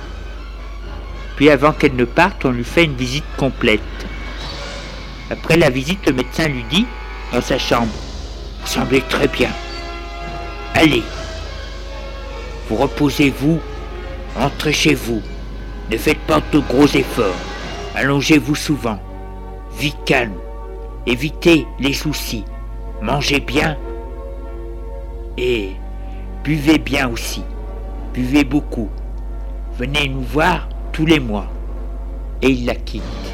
Puis 1.36 1.52
avant 1.52 1.72
qu'elle 1.72 1.96
ne 1.96 2.06
parte, 2.06 2.46
on 2.46 2.50
lui 2.50 2.64
fait 2.64 2.86
une 2.86 2.96
visite 2.96 3.26
complète. 3.38 3.80
Après 5.30 5.58
la 5.58 5.70
visite, 5.70 6.04
le 6.08 6.14
médecin 6.14 6.48
lui 6.48 6.64
dit, 6.72 6.88
dans 7.32 7.42
sa 7.42 7.60
chambre, 7.60 7.94
Vous 8.62 8.68
semblez 8.68 9.02
très 9.02 9.28
bien. 9.28 9.52
Allez, 10.82 11.04
vous 12.68 12.76
reposez-vous, 12.76 13.60
rentrez 14.36 14.74
chez 14.74 14.96
vous. 14.96 15.22
Ne 15.92 15.98
faites 15.98 16.18
pas 16.22 16.42
de 16.52 16.58
gros 16.58 16.88
efforts. 16.88 17.36
Allongez-vous 17.94 18.56
souvent. 18.56 18.98
Vie 19.78 19.94
calme. 20.08 20.40
Évitez 21.06 21.68
les 21.80 21.94
soucis. 21.94 22.46
Mangez 23.00 23.42
bien. 23.42 23.78
Et 25.38 25.74
buvez 26.44 26.80
bien 26.80 27.10
aussi. 27.10 27.44
Buvez 28.12 28.44
beaucoup. 28.44 28.90
Venez 29.78 30.10
nous 30.10 30.24
voir 30.24 30.68
tous 30.94 31.06
les 31.06 31.20
mois. 31.20 31.46
Et 32.42 32.50
il 32.50 32.66
la 32.66 32.74
quitte. 32.74 33.31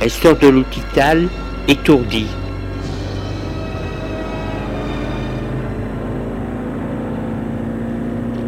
Elle 0.00 0.10
sort 0.10 0.38
de 0.38 0.48
l'hôpital 0.48 1.28
étourdie. 1.68 2.26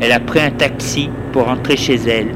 Elle 0.01 0.13
a 0.13 0.19
pris 0.19 0.41
un 0.41 0.51
taxi 0.51 1.11
pour 1.31 1.45
rentrer 1.45 1.77
chez 1.77 1.95
elle. 1.95 2.35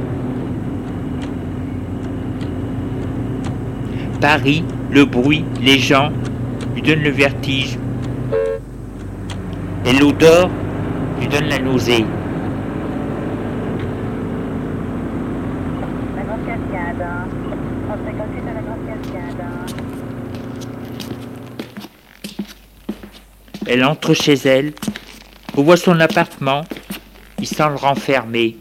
Paris, 4.21 4.63
le 4.91 5.05
bruit, 5.07 5.45
les 5.63 5.79
gens 5.79 6.11
lui 6.75 6.83
donnent 6.83 7.03
le 7.03 7.11
vertige. 7.11 7.79
Et 9.87 9.93
l'odeur 9.95 10.51
lui 11.19 11.27
donne 11.27 11.47
la 11.47 11.59
nausée. 11.59 12.05
Elle 23.69 23.85
entre 23.85 24.15
chez 24.15 24.35
elle, 24.35 24.73
revoit 25.55 25.77
son 25.77 25.99
appartement, 25.99 26.65
il 27.39 27.47
sent 27.49 27.69
le 27.69 27.75
renfermer. 27.75 28.57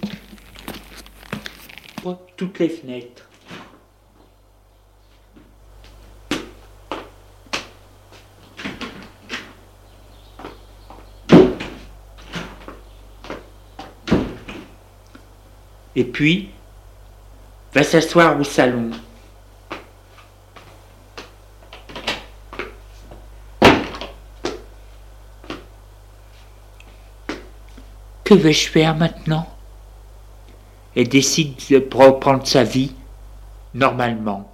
Toutes 2.35 2.59
les 2.59 2.69
fenêtres. 2.69 3.29
Et 15.95 16.03
puis, 16.03 16.49
va 17.73 17.83
s'asseoir 17.83 18.37
au 18.37 18.43
salon. 18.43 18.91
Que 28.25 28.33
vais-je 28.33 28.69
faire 28.69 28.95
maintenant? 28.95 29.45
Elle 30.95 31.07
décide 31.07 31.53
de 31.69 31.87
reprendre 31.93 32.47
sa 32.47 32.63
vie 32.63 32.91
normalement. 33.75 34.51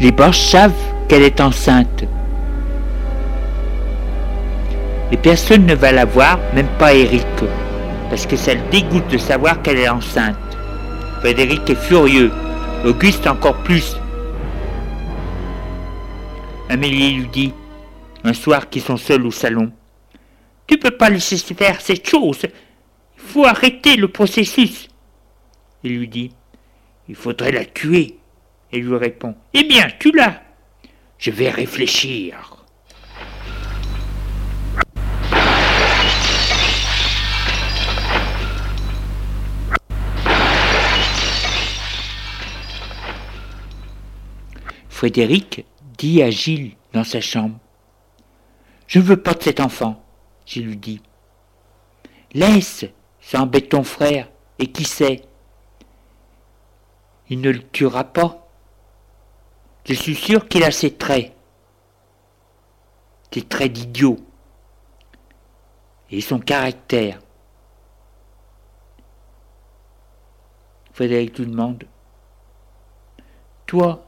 Les 0.00 0.10
Boches 0.12 0.40
savent 0.40 0.72
qu'elle 1.08 1.24
est 1.24 1.42
enceinte. 1.42 2.04
Et 5.12 5.18
personne 5.18 5.66
ne 5.66 5.74
va 5.74 5.92
la 5.92 6.06
voir, 6.06 6.38
même 6.54 6.70
pas 6.78 6.94
Eric, 6.94 7.26
parce 8.08 8.24
que 8.26 8.36
ça 8.36 8.54
le 8.54 8.62
dégoûte 8.70 9.08
de 9.08 9.18
savoir 9.18 9.60
qu'elle 9.60 9.78
est 9.78 9.90
enceinte. 9.90 10.36
Frédéric 11.20 11.68
est 11.68 11.74
furieux, 11.74 12.32
Auguste 12.86 13.26
encore 13.26 13.58
plus. 13.58 13.94
Amélie 16.70 17.16
lui 17.16 17.28
dit 17.28 17.52
un 18.24 18.32
soir 18.32 18.70
qu'ils 18.70 18.82
sont 18.82 18.96
seuls 18.96 19.26
au 19.26 19.30
salon. 19.30 19.70
Tu 20.66 20.78
peux 20.78 20.90
pas 20.90 21.10
laisser 21.10 21.36
faire 21.36 21.80
cette 21.80 22.08
chose. 22.08 22.46
Il 23.16 23.22
faut 23.22 23.44
arrêter 23.44 23.96
le 23.96 24.08
processus. 24.08 24.88
Il 25.82 25.98
lui 25.98 26.08
dit 26.08 26.32
Il 27.08 27.14
faudrait 27.14 27.52
la 27.52 27.66
tuer. 27.66 28.18
Et 28.72 28.80
lui 28.80 28.96
répond 28.96 29.36
Eh 29.52 29.62
bien, 29.64 29.86
tu 30.00 30.10
l'as. 30.10 30.42
Je 31.18 31.30
vais 31.30 31.50
réfléchir. 31.50 32.64
Frédéric 44.88 45.66
dit 45.98 46.22
à 46.22 46.30
Gilles 46.30 46.72
dans 46.94 47.04
sa 47.04 47.20
chambre 47.20 47.58
je 48.86 48.98
ne 48.98 49.04
veux 49.04 49.16
pas 49.16 49.34
de 49.34 49.42
cet 49.42 49.60
enfant, 49.60 50.02
je 50.46 50.60
lui 50.60 50.76
dis. 50.76 51.00
Laisse, 52.32 52.84
ça 53.20 53.40
embête 53.40 53.70
ton 53.70 53.84
frère, 53.84 54.28
et 54.58 54.66
qui 54.66 54.84
sait? 54.84 55.22
Il 57.28 57.40
ne 57.40 57.50
le 57.50 57.62
tuera 57.70 58.04
pas. 58.04 58.48
Je 59.86 59.94
suis 59.94 60.14
sûr 60.14 60.48
qu'il 60.48 60.64
a 60.64 60.70
ses 60.70 60.94
traits. 60.94 61.32
Des 63.32 63.42
traits 63.42 63.72
d'idiot. 63.72 64.18
Et 66.10 66.20
son 66.20 66.38
caractère. 66.38 67.20
Frédéric 70.92 71.38
lui 71.38 71.46
demande 71.46 71.84
Toi, 73.66 74.06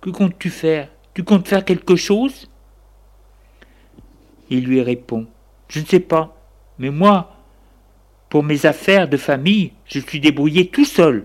que 0.00 0.10
comptes-tu 0.10 0.50
faire? 0.50 0.88
Tu 1.14 1.22
comptes 1.22 1.46
faire 1.46 1.64
quelque 1.64 1.94
chose? 1.94 2.48
Il 4.50 4.64
lui 4.64 4.82
répond 4.82 5.26
Je 5.68 5.80
ne 5.80 5.84
sais 5.84 6.00
pas, 6.00 6.36
mais 6.78 6.90
moi, 6.90 7.36
pour 8.28 8.42
mes 8.42 8.66
affaires 8.66 9.08
de 9.08 9.16
famille, 9.16 9.72
je 9.86 10.00
suis 10.00 10.20
débrouillé 10.20 10.68
tout 10.68 10.84
seul. 10.84 11.24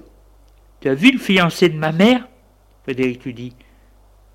Tu 0.81 0.89
as 0.89 0.93
vu 0.93 1.11
le 1.11 1.19
fiancé 1.19 1.69
de 1.69 1.77
ma 1.77 1.91
mère? 1.91 2.27
Frédéric 2.83 3.23
lui 3.25 3.33
dit 3.33 3.55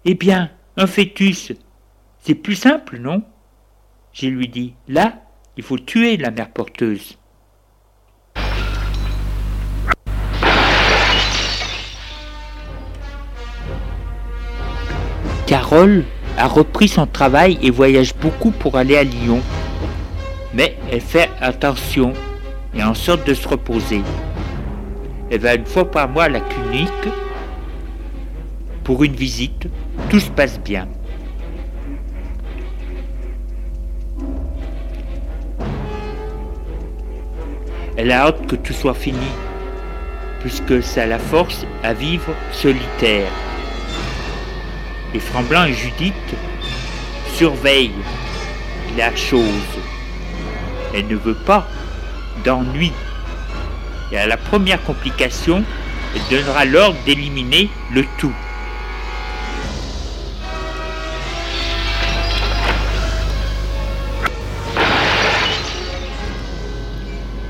Eh 0.04 0.14
bien, 0.14 0.50
un 0.76 0.86
fœtus, 0.86 1.52
c'est 2.20 2.34
plus 2.34 2.54
simple, 2.54 2.98
non? 2.98 3.22
Je 4.12 4.28
lui 4.28 4.48
dis 4.48 4.74
Là, 4.88 5.22
il 5.56 5.62
faut 5.62 5.78
tuer 5.78 6.16
la 6.16 6.30
mère 6.30 6.50
porteuse. 6.50 7.18
Carole 15.46 16.04
a 16.38 16.46
repris 16.46 16.88
son 16.88 17.06
travail 17.06 17.58
et 17.62 17.70
voyage 17.70 18.14
beaucoup 18.14 18.52
pour 18.52 18.76
aller 18.76 18.96
à 18.96 19.02
Lyon. 19.02 19.40
Mais 20.54 20.76
elle 20.90 21.00
fait 21.00 21.28
attention 21.40 22.12
et 22.74 22.82
en 22.82 22.94
sorte 22.94 23.26
de 23.26 23.34
se 23.34 23.46
reposer. 23.48 24.02
Elle 25.30 25.40
va 25.40 25.54
une 25.54 25.66
fois 25.66 25.90
par 25.90 26.08
mois 26.08 26.24
à 26.24 26.28
la 26.28 26.40
clinique 26.40 27.08
pour 28.84 29.02
une 29.02 29.14
visite. 29.14 29.66
Tout 30.08 30.20
se 30.20 30.30
passe 30.30 30.60
bien. 30.60 30.86
Elle 37.96 38.12
a 38.12 38.26
hâte 38.26 38.46
que 38.46 38.54
tout 38.54 38.72
soit 38.72 38.94
fini, 38.94 39.18
puisque 40.40 40.84
ça 40.84 41.04
la 41.04 41.18
force 41.18 41.66
à 41.82 41.92
vivre 41.92 42.32
solitaire. 42.52 43.32
Et 45.14 45.20
Framblanc 45.20 45.64
et 45.64 45.72
Judith 45.72 46.14
surveillent 47.34 47.92
la 48.96 49.14
chose. 49.16 49.42
Elle 50.94 51.06
ne 51.06 51.16
veut 51.16 51.34
pas 51.34 51.66
d'ennui. 52.44 52.92
Et 54.12 54.18
à 54.18 54.26
la 54.26 54.36
première 54.36 54.82
complication, 54.84 55.64
elle 56.14 56.38
donnera 56.38 56.64
l'ordre 56.64 56.98
d'éliminer 57.04 57.70
le 57.92 58.04
tout. 58.18 58.32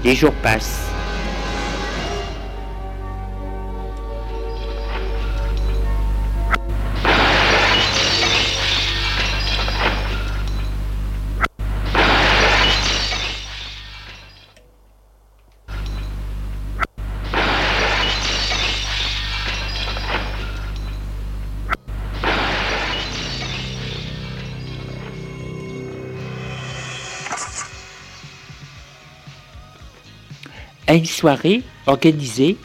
Les 0.05 0.15
jours 0.15 0.35
passent. 0.35 0.88
À 30.89 30.95
une 30.95 31.05
soirée 31.05 31.63
organisée 31.87 32.57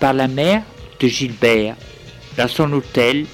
par 0.00 0.14
la 0.14 0.28
mère 0.28 0.62
de 1.00 1.08
Gilbert 1.08 1.74
dans 2.38 2.48
son 2.48 2.72
hôtel, 2.72 3.26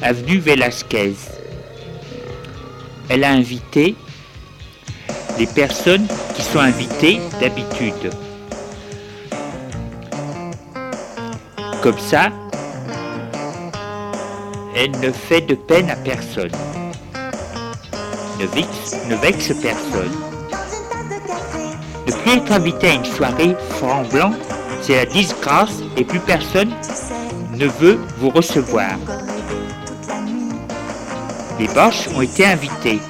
avenue 0.00 0.38
Velasquez. 0.38 1.14
Elle 3.08 3.24
a 3.24 3.32
invité 3.32 3.96
les 5.38 5.46
personnes 5.48 6.06
qui 6.36 6.42
sont 6.42 6.60
invitées 6.60 7.20
d'habitude. 7.40 8.10
Comme 11.82 11.98
ça, 11.98 12.30
elle 14.76 14.92
ne 15.00 15.10
fait 15.10 15.42
de 15.42 15.54
peine 15.54 15.90
à 15.90 15.96
personne, 15.96 16.52
ne 18.40 18.46
vexe, 18.46 18.96
ne 19.08 19.16
vexe 19.16 19.52
personne. 19.60 20.33
Depuis 22.06 22.32
être 22.32 22.52
invité 22.52 22.88
à 22.88 22.94
une 22.94 23.04
soirée 23.04 23.56
franc 23.70 24.02
blanc, 24.12 24.32
c'est 24.82 24.96
la 24.96 25.06
disgrâce 25.06 25.80
et 25.96 26.04
plus 26.04 26.20
personne 26.20 26.70
ne 27.52 27.66
veut 27.66 27.98
vous 28.18 28.28
recevoir. 28.28 28.92
Les 31.58 31.68
Boches 31.68 32.08
ont 32.14 32.20
été 32.20 32.44
invités. 32.44 33.00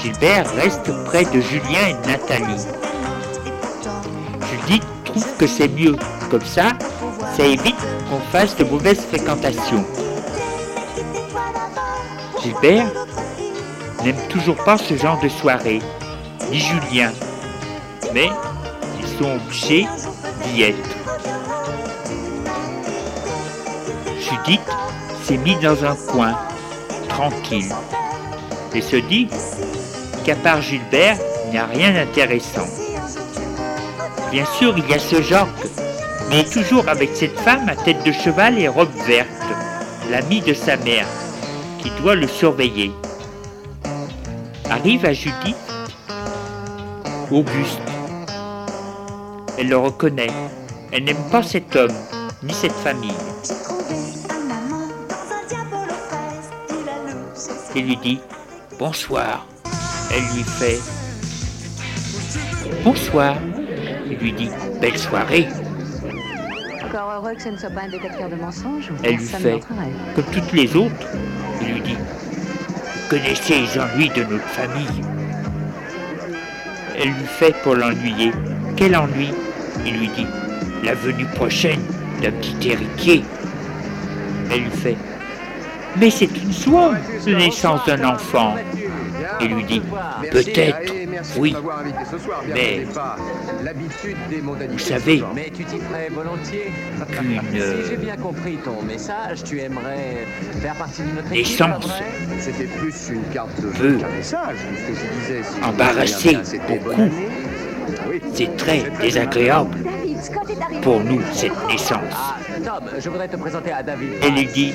Gilbert 0.00 0.50
reste 0.54 0.90
près 1.04 1.24
de 1.24 1.40
Julien 1.40 1.88
et 1.88 2.06
Nathalie. 2.08 2.64
Judith 4.50 4.84
trouve 5.04 5.36
que 5.36 5.46
c'est 5.46 5.68
mieux. 5.68 5.96
Comme 6.30 6.44
ça, 6.44 6.68
ça 7.36 7.44
évite 7.44 7.76
qu'on 8.08 8.20
fasse 8.32 8.56
de 8.56 8.64
mauvaises 8.64 9.04
fréquentations. 9.04 9.84
Gilbert 12.42 12.86
n'aime 14.02 14.28
toujours 14.30 14.56
pas 14.64 14.78
ce 14.78 14.96
genre 14.96 15.20
de 15.20 15.28
soirée, 15.28 15.80
ni 16.50 16.58
Julien 16.58 17.12
mais 18.14 18.30
ils 19.00 19.18
sont 19.18 19.36
obligés 19.36 19.86
d'y 20.44 20.62
être. 20.62 20.96
Judith 24.18 24.60
s'est 25.24 25.36
mise 25.38 25.60
dans 25.60 25.84
un 25.84 25.94
coin, 25.94 26.34
tranquille, 27.08 27.72
et 28.74 28.80
se 28.80 28.96
dit 28.96 29.28
qu'à 30.24 30.36
part 30.36 30.62
Gilbert, 30.62 31.16
il 31.46 31.52
n'y 31.52 31.58
a 31.58 31.66
rien 31.66 31.92
d'intéressant. 31.92 32.66
Bien 34.30 34.44
sûr, 34.44 34.74
il 34.76 34.88
y 34.88 34.94
a 34.94 34.98
ce 34.98 35.20
Jacques, 35.22 35.48
mais 36.30 36.44
toujours 36.44 36.88
avec 36.88 37.10
cette 37.14 37.38
femme 37.40 37.68
à 37.68 37.74
tête 37.74 38.04
de 38.04 38.12
cheval 38.12 38.58
et 38.58 38.68
robe 38.68 38.94
verte, 39.06 39.28
l'amie 40.10 40.40
de 40.40 40.54
sa 40.54 40.76
mère, 40.76 41.06
qui 41.78 41.90
doit 42.00 42.14
le 42.14 42.28
surveiller. 42.28 42.92
Arrive 44.70 45.04
à 45.04 45.12
Judith 45.12 45.56
Auguste, 47.32 47.80
elle 49.60 49.68
le 49.68 49.76
reconnaît. 49.76 50.30
Elle 50.90 51.04
n'aime 51.04 51.22
pas 51.30 51.42
cet 51.42 51.76
homme, 51.76 51.92
ni 52.42 52.52
cette 52.54 52.72
famille. 52.72 53.12
Il 57.76 57.84
lui 57.84 57.96
dit 57.98 58.20
Bonsoir. 58.78 59.46
Elle 60.10 60.22
lui 60.34 60.42
fait 60.44 60.80
Bonsoir. 62.82 63.36
Il 64.10 64.16
lui 64.16 64.32
dit 64.32 64.48
Belle 64.80 64.96
soirée. 64.96 65.46
Elle 69.04 69.16
lui 69.16 69.26
fait 69.26 69.60
comme 70.14 70.24
toutes 70.32 70.52
les 70.52 70.74
autres. 70.74 71.06
Il 71.60 71.74
lui 71.74 71.80
dit 71.82 71.98
Connaissez 73.10 73.60
les 73.60 73.78
ennuis 73.78 74.08
de 74.08 74.24
notre 74.24 74.48
famille. 74.48 75.02
Elle 76.98 77.08
lui 77.08 77.26
fait 77.26 77.54
pour 77.62 77.74
l'ennuyer. 77.74 78.32
Quel 78.76 78.96
ennui 78.96 79.28
il 79.86 79.98
lui 79.98 80.08
dit 80.08 80.26
La 80.84 80.94
venue 80.94 81.26
prochaine 81.26 81.80
d'un 82.22 82.32
petit 82.32 82.70
héritier. 82.70 83.24
Elle 84.52 84.62
lui 84.62 84.70
fait 84.70 84.96
Mais 85.98 86.10
c'est 86.10 86.36
une 86.36 86.52
soie, 86.52 86.92
la 87.26 87.38
naissance 87.38 87.84
d'un 87.86 88.04
enfant. 88.04 88.56
Il 89.40 89.54
lui 89.54 89.64
dit 89.64 89.82
Peut-être, 90.30 90.92
oui, 91.36 91.54
mais 92.54 92.86
vous 94.68 94.78
savez 94.78 95.22
qu'une 96.98 97.40
naissance. 101.30 101.88
peut 103.78 103.98
embarrasser 105.62 106.36
beaucoup 106.68 107.10
c'est 108.34 108.56
très 108.56 108.84
désagréable 109.00 109.76
pour 110.82 111.00
nous, 111.00 111.20
cette 111.32 111.52
naissance. 111.68 112.14
Elle 114.22 114.34
lui 114.34 114.46
dit 114.46 114.72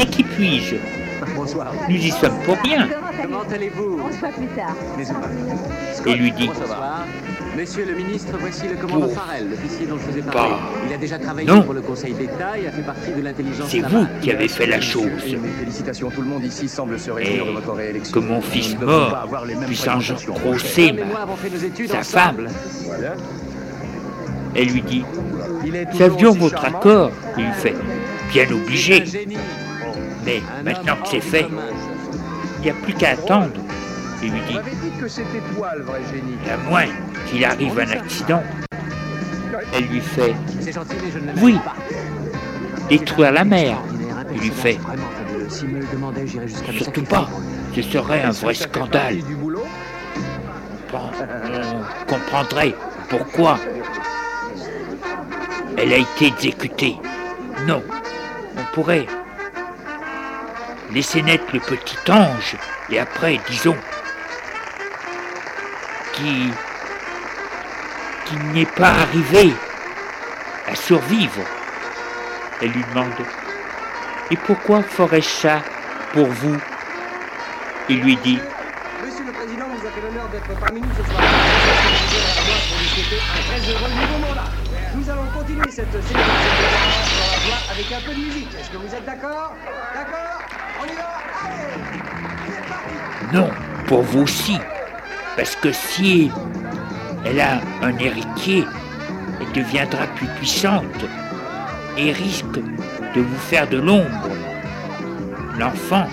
Et 0.00 0.06
qui 0.06 0.22
puis-je? 0.22 0.76
Bonsoir. 1.34 1.72
Nous 1.88 1.96
y 1.96 2.10
sommes 2.10 2.38
pour 2.44 2.56
rien. 2.62 2.88
Comment 3.22 3.42
allez-vous? 3.52 4.00
Et 6.06 6.14
lui 6.14 6.32
dit 6.32 6.50
Monsieur 7.58 7.84
le 7.84 7.94
ministre, 7.96 8.34
voici 8.38 8.68
le 8.68 8.76
commandant 8.76 9.08
Farrell, 9.08 9.50
l'officier 9.50 9.84
dont 9.84 9.98
je 9.98 10.12
vous 10.12 10.16
ai 10.16 10.22
parlé. 10.22 10.54
Il 10.86 10.94
a 10.94 10.96
déjà 10.96 11.18
travaillé 11.18 11.48
pour 11.62 11.74
le 11.74 11.80
Conseil 11.80 12.12
d'État 12.12 12.56
et 12.56 12.68
a 12.68 12.70
fait 12.70 12.82
partie 12.82 13.10
de 13.10 13.20
l'intelligence. 13.20 13.68
C'est 13.68 13.80
vous 13.80 14.06
qui 14.22 14.30
avez 14.30 14.46
fait 14.46 14.68
la 14.68 14.80
chose. 14.80 15.10
Félicitations, 15.58 16.08
tout 16.08 16.22
le 16.22 16.28
monde 16.28 16.44
ici 16.44 16.68
semble 16.68 17.00
se 17.00 17.10
réjouir 17.10 17.46
de 17.46 17.50
votre 17.50 17.72
réélection. 17.72 18.12
Que 18.12 18.24
mon 18.24 18.40
fils 18.40 18.78
mort 18.78 19.28
puisse 19.66 19.88
engrosser 19.88 20.94
sa 21.88 22.04
femme. 22.04 22.46
Elle 24.54 24.68
lui 24.68 24.82
dit 24.82 25.04
Savions 25.94 26.34
votre 26.34 26.64
accord 26.64 27.10
Il 27.36 27.44
lui 27.44 27.52
fait 27.54 27.74
Bien 28.30 28.46
obligé. 28.52 29.02
Mais 30.24 30.40
maintenant 30.64 30.94
que 31.02 31.08
c'est 31.08 31.20
fait, 31.20 31.46
il 32.58 32.62
n'y 32.62 32.70
a 32.70 32.74
plus 32.74 32.94
qu'à 32.94 33.10
attendre. 33.10 33.50
Il 34.22 34.32
lui 34.32 34.40
dit 34.48 34.58
À 36.50 36.56
moins 36.68 36.86
qu'il 37.26 37.44
arrive 37.44 37.78
un 37.78 37.90
accident. 37.90 38.42
Elle 39.72 39.84
lui 39.84 40.00
fait 40.00 40.34
Oui, 41.40 41.58
détruire 42.88 43.32
la 43.32 43.44
mer. 43.44 43.78
Il 44.32 44.40
lui 44.40 44.50
fait 44.50 44.78
Surtout 46.76 47.04
pas, 47.04 47.28
ce 47.74 47.82
serait 47.82 48.22
un 48.22 48.30
vrai 48.30 48.54
scandale. 48.54 49.18
on 50.92 52.06
comprendrait 52.06 52.74
pourquoi 53.08 53.58
elle 55.76 55.92
a 55.92 55.98
été 55.98 56.26
exécutée. 56.26 56.96
Non, 57.66 57.82
on 58.56 58.74
pourrait 58.74 59.06
laisser 60.92 61.22
naître 61.22 61.44
le 61.52 61.60
petit 61.60 61.96
ange, 62.10 62.56
et 62.90 62.98
après, 62.98 63.38
disons, 63.48 63.76
qui, 66.18 66.50
qui 68.26 68.36
n'est 68.54 68.66
pas 68.66 68.90
arrivé 68.90 69.52
à 70.66 70.74
survivre. 70.74 71.42
Elle 72.60 72.70
lui 72.70 72.84
demande 72.90 73.12
Et 74.30 74.36
pourquoi 74.36 74.82
ferais-je 74.82 75.28
ça 75.28 75.60
pour 76.12 76.26
vous? 76.26 76.56
Il 77.88 78.00
lui 78.00 78.16
dit 78.16 78.38
Monsieur 79.04 79.24
le 79.24 79.32
Président 79.32 79.66
vous 79.68 79.86
a 79.86 79.90
fait 79.90 80.00
l'honneur 80.00 80.28
d'être 80.28 80.60
parmi 80.60 80.80
nous 80.80 80.88
ce 80.90 81.04
soir. 81.10 81.22
pour 82.68 82.78
lui 82.78 82.88
souhaiter 82.88 83.20
un 83.22 83.42
très 83.48 83.60
heureux 83.70 83.90
nouveau 83.90 84.18
mandat. 84.26 84.50
Nous 84.94 85.08
allons 85.10 85.26
continuer 85.38 85.70
cette 85.70 85.92
célébration 85.92 86.52
dans 87.14 87.30
la 87.30 87.38
voix 87.46 87.60
avec 87.70 87.92
un 87.92 88.00
peu 88.00 88.14
de 88.14 88.20
musique. 88.26 88.48
Est-ce 88.58 88.70
que 88.70 88.76
vous 88.76 88.94
êtes 88.94 89.04
d'accord? 89.04 89.54
D'accord? 89.94 90.42
On 90.80 90.84
y 90.84 90.96
va 90.96 91.08
Allez 93.30 93.38
Non, 93.38 93.50
pour 93.86 94.02
vous 94.02 94.22
aussi. 94.22 94.58
Parce 95.38 95.54
que 95.54 95.70
si 95.70 96.32
elle 97.24 97.38
a 97.38 97.60
un 97.80 97.96
héritier, 97.96 98.64
elle 99.40 99.52
deviendra 99.52 100.08
plus 100.16 100.26
puissante 100.36 101.04
et 101.96 102.10
risque 102.10 102.58
de 103.14 103.20
vous 103.20 103.38
faire 103.38 103.68
de 103.68 103.76
l'ombre. 103.76 104.30
L'enfant 105.56 106.08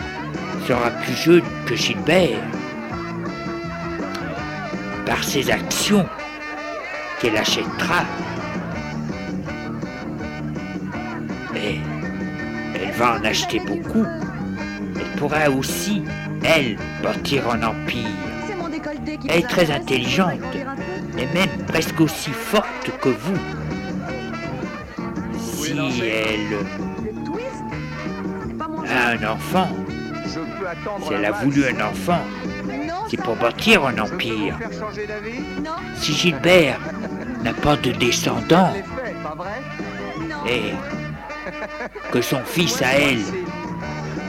sera 0.67 0.91
plus 0.91 1.15
jeune 1.15 1.41
que 1.65 1.75
Gilbert. 1.75 2.37
Par 5.07 5.23
ses 5.23 5.49
actions 5.49 6.07
qu'elle 7.19 7.37
achètera. 7.37 8.03
Mais 11.51 11.79
elle 12.75 12.91
va 12.91 13.17
en 13.17 13.25
acheter 13.25 13.59
beaucoup. 13.59 14.05
Elle 14.95 15.19
pourra 15.19 15.49
aussi, 15.49 16.03
elle, 16.43 16.77
bâtir 17.01 17.49
un 17.49 17.63
empire. 17.63 18.34
Elle 19.27 19.39
est 19.39 19.47
très 19.47 19.71
intelligente 19.71 20.39
et 21.17 21.25
même 21.33 21.65
presque 21.67 21.99
aussi 22.01 22.31
forte 22.31 22.91
que 23.01 23.09
vous. 23.09 23.37
Si 25.39 25.71
elle 25.71 26.57
a 28.91 29.09
un 29.09 29.33
enfant, 29.33 29.67
si 31.05 31.13
elle 31.13 31.25
a 31.25 31.31
voulu 31.31 31.65
un 31.65 31.85
enfant, 31.85 32.21
c'est 33.09 33.21
pour 33.21 33.35
bâtir 33.35 33.85
un 33.85 33.97
empire. 33.97 34.57
Si 35.97 36.13
Gilbert 36.13 36.79
n'a 37.43 37.53
pas 37.53 37.75
de 37.77 37.91
descendants 37.91 38.73
et 40.47 40.73
que 42.11 42.21
son 42.21 42.43
fils 42.45 42.81
à 42.81 42.93
elle 42.93 43.21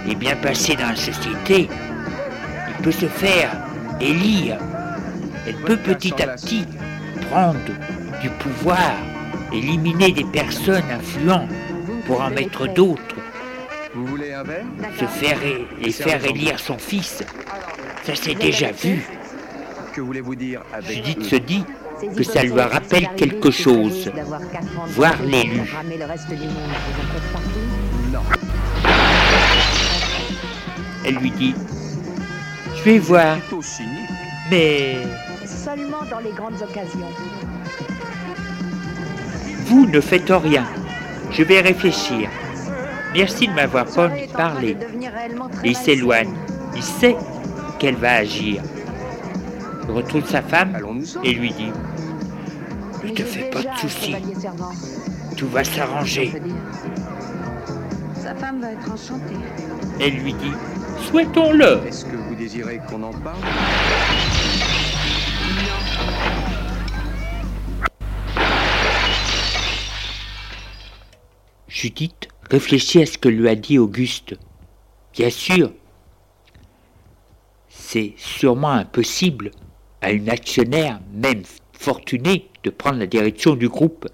est 0.08 0.14
bien 0.14 0.36
passé 0.36 0.74
dans 0.76 0.88
la 0.88 0.96
société, 0.96 1.68
il 2.68 2.82
peut 2.82 2.92
se 2.92 3.06
faire 3.06 3.50
élire. 4.00 4.58
Elle 5.46 5.56
peut 5.56 5.76
petit 5.76 6.12
à 6.22 6.28
petit 6.28 6.64
prendre 7.30 7.58
du 8.20 8.28
pouvoir, 8.30 8.92
éliminer 9.52 10.12
des 10.12 10.24
personnes 10.24 10.90
influentes 10.90 11.50
pour 12.06 12.20
en 12.20 12.30
mettre 12.30 12.66
d'autres. 12.66 13.02
Vous 13.94 14.06
voulez 14.06 14.32
un 14.32 14.42
verre 14.42 14.64
Se 14.98 15.04
faire 15.06 15.38
et 15.80 15.90
faire 15.90 16.24
élire 16.24 16.58
son 16.58 16.78
fils. 16.78 17.22
Ça 18.04 18.14
s'est 18.14 18.34
déjà 18.34 18.72
vu. 18.72 19.06
Que 19.94 20.00
voulez-vous 20.00 20.34
dire 20.34 20.62
avec 20.72 20.96
Judith 20.96 21.24
se 21.24 21.36
dit 21.36 21.64
que 22.14 22.22
ça 22.22 22.42
lui 22.42 22.60
rappelle 22.60 23.08
quelque 23.16 23.50
chose. 23.50 24.10
Voir 24.88 25.14
l'élu. 25.22 25.62
Elle 31.04 31.14
lui 31.14 31.30
dit 31.30 31.54
Je 32.76 32.82
vais 32.82 32.98
voir, 32.98 33.38
mais 34.50 34.98
Seulement 35.66 36.04
dans 36.08 36.20
les 36.20 36.30
grandes 36.30 36.62
occasions. 36.62 37.08
vous 39.66 39.84
ne 39.86 40.00
faites 40.00 40.30
rien. 40.30 40.64
Je 41.32 41.42
vais 41.42 41.60
réfléchir. 41.60 42.30
Merci 43.12 43.48
de 43.48 43.52
m'avoir 43.52 43.84
parlé. 44.32 44.76
il 45.64 45.74
s'éloigne. 45.74 46.32
Il 46.76 46.84
sait 46.84 47.16
qu'elle 47.80 47.96
va 47.96 48.12
agir. 48.12 48.62
Il 49.88 49.90
retrouve 49.90 50.24
sa 50.24 50.40
femme 50.40 50.78
et 51.24 51.32
lui 51.32 51.50
dit 51.50 51.72
Ne 53.02 53.10
te 53.10 53.24
fais 53.24 53.50
pas 53.50 53.62
de 53.62 53.76
soucis, 53.76 54.14
tout 55.36 55.48
va 55.48 55.64
s'arranger. 55.64 56.40
Sa 58.22 58.36
femme 58.36 58.60
va 58.60 58.70
être 58.70 58.88
enchantée. 58.88 59.34
Elle 59.98 60.14
lui 60.14 60.32
dit 60.32 60.52
Souhaitons-le. 61.10 61.88
Est-ce 61.88 62.04
que 62.04 62.16
vous 62.16 62.36
désirez 62.36 62.80
qu'on 62.88 63.02
en 63.02 63.10
parle? 63.12 63.40
Judith 71.86 72.28
réfléchit 72.50 73.02
à 73.02 73.06
ce 73.06 73.16
que 73.16 73.28
lui 73.28 73.48
a 73.48 73.54
dit 73.54 73.78
Auguste. 73.78 74.34
Bien 75.12 75.30
sûr, 75.30 75.70
c'est 77.68 78.14
sûrement 78.16 78.72
impossible 78.72 79.52
à 80.00 80.10
une 80.10 80.28
actionnaire, 80.28 80.98
même 81.12 81.44
fortunée, 81.72 82.48
de 82.64 82.70
prendre 82.70 82.98
la 82.98 83.06
direction 83.06 83.54
du 83.54 83.68
groupe. 83.68 84.08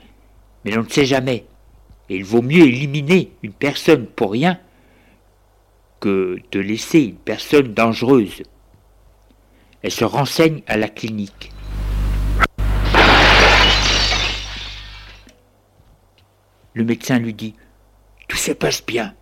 Mais 0.67 0.77
on 0.77 0.83
ne 0.83 0.89
sait 0.91 1.07
jamais. 1.07 1.47
Et 2.11 2.17
il 2.17 2.27
vaut 2.27 2.43
mieux 2.43 2.67
éliminer 2.67 3.33
une 3.43 3.55
personne 3.55 4.05
pour 4.07 4.33
rien 4.33 4.61
que 5.99 6.41
de 6.53 6.61
laisser 6.61 7.01
une 7.01 7.17
personne 7.17 7.73
dangereuse. 7.73 8.43
Elle 9.81 9.91
se 9.91 10.05
renseigne 10.05 10.61
à 10.67 10.77
la 10.77 10.91
clinique. 10.91 11.51
Le 16.75 16.85
médecin 16.85 17.19
lui 17.19 17.33
dit 17.33 17.55
Tout 18.33 18.39
se 18.39 18.53
passe 18.53 18.83
bien. 18.83 19.13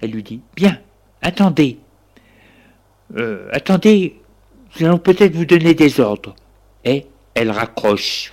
Elle 0.00 0.12
lui 0.12 0.22
dit 0.22 0.40
Bien, 0.54 0.78
attendez. 1.22 1.80
Euh, 3.16 3.48
attendez, 3.50 4.20
nous 4.78 4.86
allons 4.86 4.98
peut-être 4.98 5.34
vous 5.34 5.44
donner 5.44 5.74
des 5.74 5.98
ordres. 5.98 6.36
Et 6.84 7.04
elle 7.34 7.50
raccroche. 7.50 8.30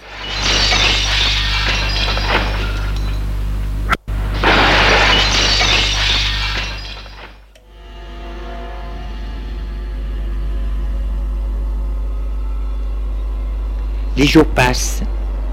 Les 14.15 14.27
jours 14.27 14.45
passent. 14.45 15.01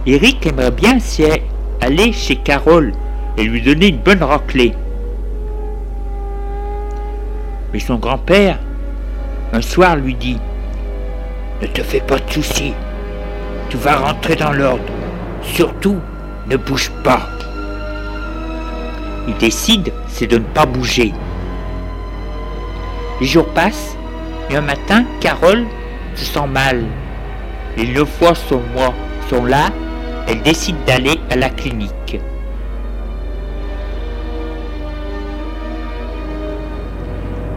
Eric 0.05 0.45
aimerait 0.45 0.71
bien 0.71 0.99
aller 1.81 2.13
chez 2.13 2.37
Carole 2.37 2.93
et 3.39 3.45
lui 3.45 3.63
donner 3.63 3.89
une 3.89 3.99
bonne 3.99 4.23
raclée. 4.23 4.75
Mais 7.73 7.79
son 7.79 7.97
grand-père, 7.97 8.59
un 9.53 9.63
soir, 9.63 9.97
lui 9.97 10.15
dit 10.15 10.39
Ne 11.63 11.69
te 11.69 11.83
fais 11.83 12.01
pas 12.01 12.19
de 12.19 12.31
soucis, 12.31 12.75
tu 13.71 13.77
vas 13.77 13.97
rentrer 13.97 14.35
dans 14.35 14.53
l'ordre. 14.53 14.83
Surtout, 15.43 15.99
ne 16.49 16.57
bouge 16.57 16.91
pas. 17.05 17.29
Il 19.29 19.37
décide, 19.37 19.93
c'est 20.09 20.27
de 20.27 20.39
ne 20.39 20.45
pas 20.45 20.67
bouger. 20.67 21.13
Les 23.21 23.27
jours 23.27 23.47
passent, 23.55 23.97
et 24.51 24.57
un 24.57 24.63
matin, 24.63 25.05
Carole 25.21 25.65
se 26.17 26.25
sent 26.25 26.47
mal. 26.49 26.83
Les 27.77 27.87
neuf 27.87 28.09
fois 28.19 28.35
son 28.35 28.61
mois 28.75 28.95
sont 29.31 29.45
là, 29.45 29.71
elle 30.27 30.43
décide 30.43 30.77
d'aller 30.87 31.21
à 31.31 31.37
la 31.37 31.51
clinique. 31.51 32.19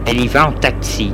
Elle 0.06 0.20
y 0.20 0.28
va 0.28 0.48
en 0.48 0.52
taxi. 0.52 1.12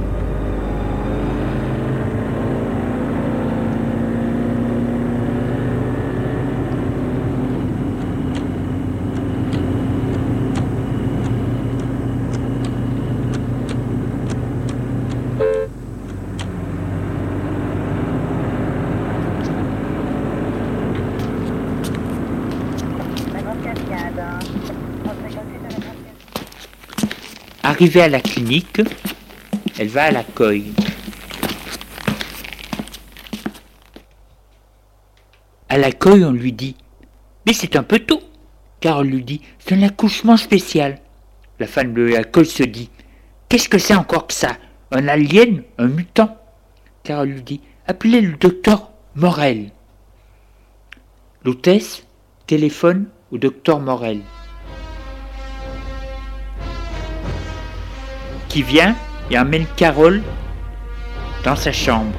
Arrivée 27.78 28.02
à 28.02 28.08
la 28.08 28.20
clinique, 28.20 28.82
elle 29.78 29.86
va 29.86 30.06
à 30.06 30.10
l'accueil. 30.10 30.72
À 35.68 35.78
l'accueil, 35.78 36.24
on 36.24 36.32
lui 36.32 36.52
dit 36.52 36.74
Mais 37.46 37.52
c'est 37.52 37.76
un 37.76 37.84
peu 37.84 38.00
tôt. 38.00 38.20
Car 38.80 38.98
on 38.98 39.02
lui 39.02 39.22
dit 39.22 39.42
C'est 39.60 39.76
un 39.76 39.82
accouchement 39.84 40.36
spécial. 40.36 40.98
La 41.60 41.68
femme 41.68 41.94
de 41.94 42.02
l'accueil 42.02 42.46
se 42.46 42.64
dit 42.64 42.90
Qu'est-ce 43.48 43.68
que 43.68 43.78
c'est 43.78 43.94
encore 43.94 44.26
que 44.26 44.34
ça? 44.34 44.56
Un 44.90 45.06
alien 45.06 45.62
Un 45.78 45.86
mutant? 45.86 46.36
Carole 47.04 47.28
lui 47.28 47.42
dit 47.42 47.60
Appelez 47.86 48.22
le 48.22 48.32
docteur 48.32 48.90
Morel. 49.14 49.70
L'hôtesse 51.44 52.04
téléphone 52.48 53.06
au 53.30 53.38
docteur 53.38 53.78
Morel. 53.78 54.22
Qui 58.48 58.62
vient 58.62 58.96
et 59.30 59.38
emmène 59.38 59.66
Carole 59.76 60.22
dans 61.44 61.56
sa 61.56 61.70
chambre. 61.70 62.12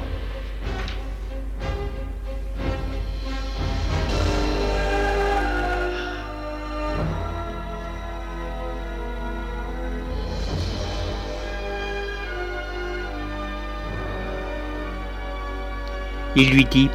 Il 16.36 16.50
lui 16.50 16.64
dit 16.64 16.88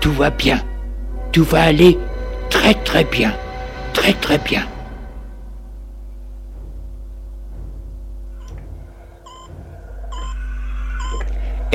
Tout 0.00 0.12
va 0.12 0.30
bien, 0.30 0.60
tout 1.32 1.44
va 1.44 1.64
aller 1.64 1.98
très 2.48 2.74
très 2.74 3.04
bien, 3.04 3.32
très 3.92 4.14
très 4.14 4.38
bien. 4.38 4.66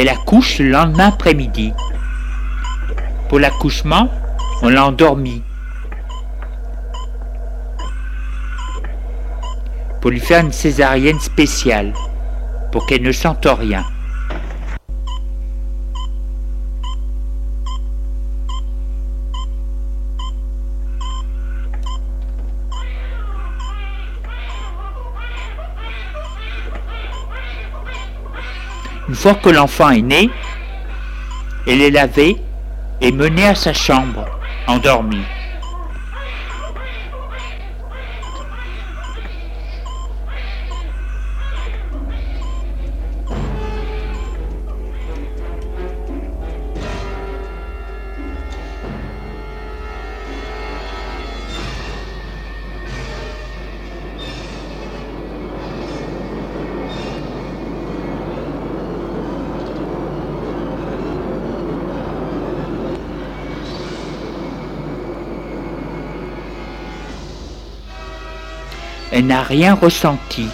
Elle 0.04 0.10
accouche 0.10 0.60
le 0.60 0.70
lendemain 0.70 1.08
après-midi. 1.08 1.72
Pour 3.30 3.40
l'accouchement, 3.40 4.10
on 4.62 4.68
l'a 4.68 4.86
endormie. 4.86 5.42
Pour 10.02 10.12
lui 10.12 10.20
faire 10.20 10.44
une 10.44 10.52
césarienne 10.52 11.22
spéciale, 11.22 11.94
pour 12.74 12.86
qu'elle 12.86 13.02
ne 13.02 13.14
sente 13.14 13.48
rien. 13.50 13.86
Fois 29.24 29.36
que 29.36 29.48
l'enfant 29.48 29.90
est 29.90 30.02
né, 30.02 30.30
elle 31.66 31.80
est 31.80 31.92
lavée 31.92 32.36
et 33.00 33.14
menée 33.14 33.46
à 33.46 33.56
sa 33.56 33.72
chambre, 33.72 34.26
endormie. 34.68 35.24
Elle 69.16 69.28
n'a 69.28 69.44
rien 69.44 69.76
ressenti. 69.76 70.48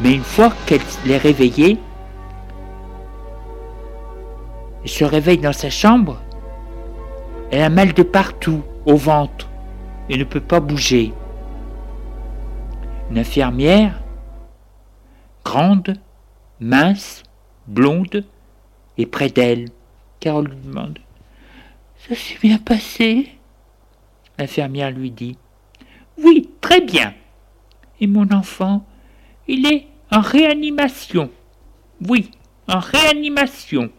Mais 0.00 0.14
une 0.14 0.22
fois 0.22 0.50
qu'elle 0.64 0.80
est 1.06 1.18
réveillée, 1.18 1.76
elle 4.82 4.88
se 4.88 5.04
réveille 5.04 5.36
dans 5.36 5.52
sa 5.52 5.68
chambre, 5.68 6.22
elle 7.50 7.60
a 7.60 7.68
mal 7.68 7.92
de 7.92 8.02
partout, 8.02 8.62
au 8.86 8.96
ventre, 8.96 9.46
et 10.08 10.16
ne 10.16 10.24
peut 10.24 10.40
pas 10.40 10.60
bouger. 10.60 11.12
Une 13.10 13.18
infirmière, 13.18 14.00
grande, 15.44 15.98
mince, 16.60 17.24
blonde, 17.66 18.24
est 18.96 19.04
près 19.04 19.28
d'elle, 19.28 19.66
car 20.18 20.40
lui 20.40 20.56
demande 20.64 20.98
ça 22.06 22.14
s'est 22.14 22.38
bien 22.40 22.58
passé 22.58 23.38
L'infirmière 24.38 24.92
lui 24.92 25.10
dit. 25.10 25.36
Oui, 26.16 26.48
très 26.60 26.80
bien. 26.80 27.12
Et 28.00 28.06
mon 28.06 28.30
enfant, 28.30 28.86
il 29.48 29.66
est 29.66 29.88
en 30.12 30.20
réanimation. 30.20 31.28
Oui, 32.08 32.30
en 32.68 32.78
réanimation. 32.78 33.90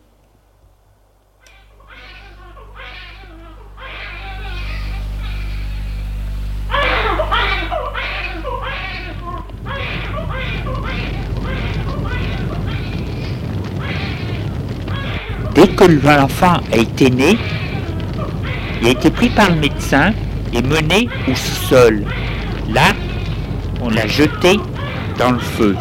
Dès 15.53 15.67
que 15.67 15.83
l'enfant 15.83 16.61
a 16.71 16.77
été 16.77 17.09
né, 17.09 17.37
il 18.81 18.87
a 18.87 18.91
été 18.91 19.09
pris 19.09 19.29
par 19.29 19.49
le 19.49 19.55
médecin 19.57 20.11
et 20.53 20.61
mené 20.61 21.09
au 21.27 21.35
sous-sol. 21.35 22.03
Là, 22.69 22.93
on 23.81 23.89
l'a 23.89 24.07
jeté 24.07 24.59
dans 25.17 25.31
le 25.31 25.39
feu. 25.39 25.75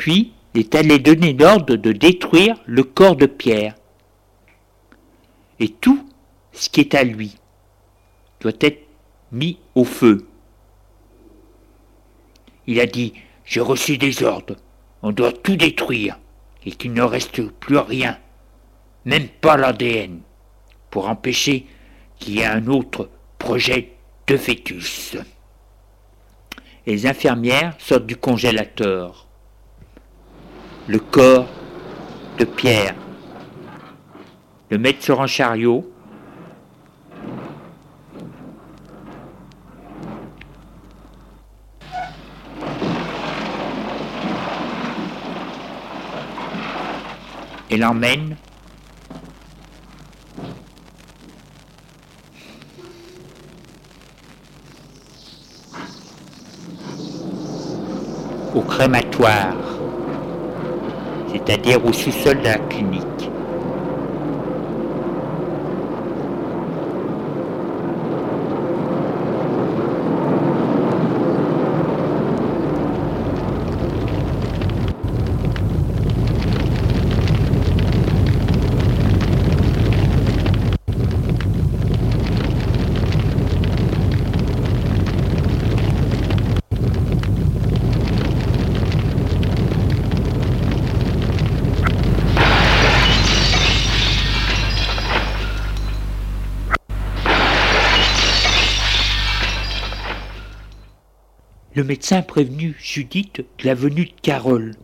Puis 0.00 0.32
il 0.54 0.60
est 0.60 0.74
allé 0.74 0.98
donner 0.98 1.34
l'ordre 1.34 1.76
de 1.76 1.92
détruire 1.92 2.56
le 2.64 2.84
corps 2.84 3.16
de 3.16 3.26
Pierre. 3.26 3.74
Et 5.58 5.68
tout 5.68 6.08
ce 6.52 6.70
qui 6.70 6.80
est 6.80 6.94
à 6.94 7.04
lui 7.04 7.36
doit 8.40 8.54
être 8.62 8.88
mis 9.30 9.58
au 9.74 9.84
feu. 9.84 10.26
Il 12.66 12.80
a 12.80 12.86
dit, 12.86 13.12
j'ai 13.44 13.60
reçu 13.60 13.98
des 13.98 14.22
ordres, 14.22 14.56
on 15.02 15.12
doit 15.12 15.34
tout 15.34 15.56
détruire, 15.56 16.18
et 16.64 16.70
qu'il 16.70 16.94
ne 16.94 17.02
reste 17.02 17.42
plus 17.42 17.76
rien, 17.76 18.18
même 19.04 19.28
pas 19.28 19.58
l'ADN, 19.58 20.20
pour 20.90 21.10
empêcher 21.10 21.66
qu'il 22.18 22.36
y 22.36 22.38
ait 22.38 22.46
un 22.46 22.68
autre 22.68 23.10
projet 23.36 23.92
de 24.28 24.38
fœtus. 24.38 25.18
Les 26.86 27.06
infirmières 27.06 27.74
sortent 27.78 28.06
du 28.06 28.16
congélateur 28.16 29.26
le 30.88 30.98
corps 30.98 31.48
de 32.38 32.44
Pierre, 32.44 32.94
le 34.70 34.78
mettre 34.78 35.02
sur 35.02 35.20
un 35.20 35.26
chariot, 35.26 35.90
et 47.70 47.76
l'emmène. 47.76 48.36
Au 58.52 58.62
crématoire 58.62 59.54
c'est-à-dire 61.32 61.84
au 61.84 61.92
sous-sol 61.92 62.38
de 62.38 62.44
la 62.44 62.58
clinique. 62.58 63.09
Le 101.80 101.86
médecin 101.86 102.20
prévenu 102.20 102.76
Judith 102.78 103.42
de 103.58 103.64
la 103.64 103.72
venue 103.72 104.04
de 104.04 104.20
Carole 104.20 104.74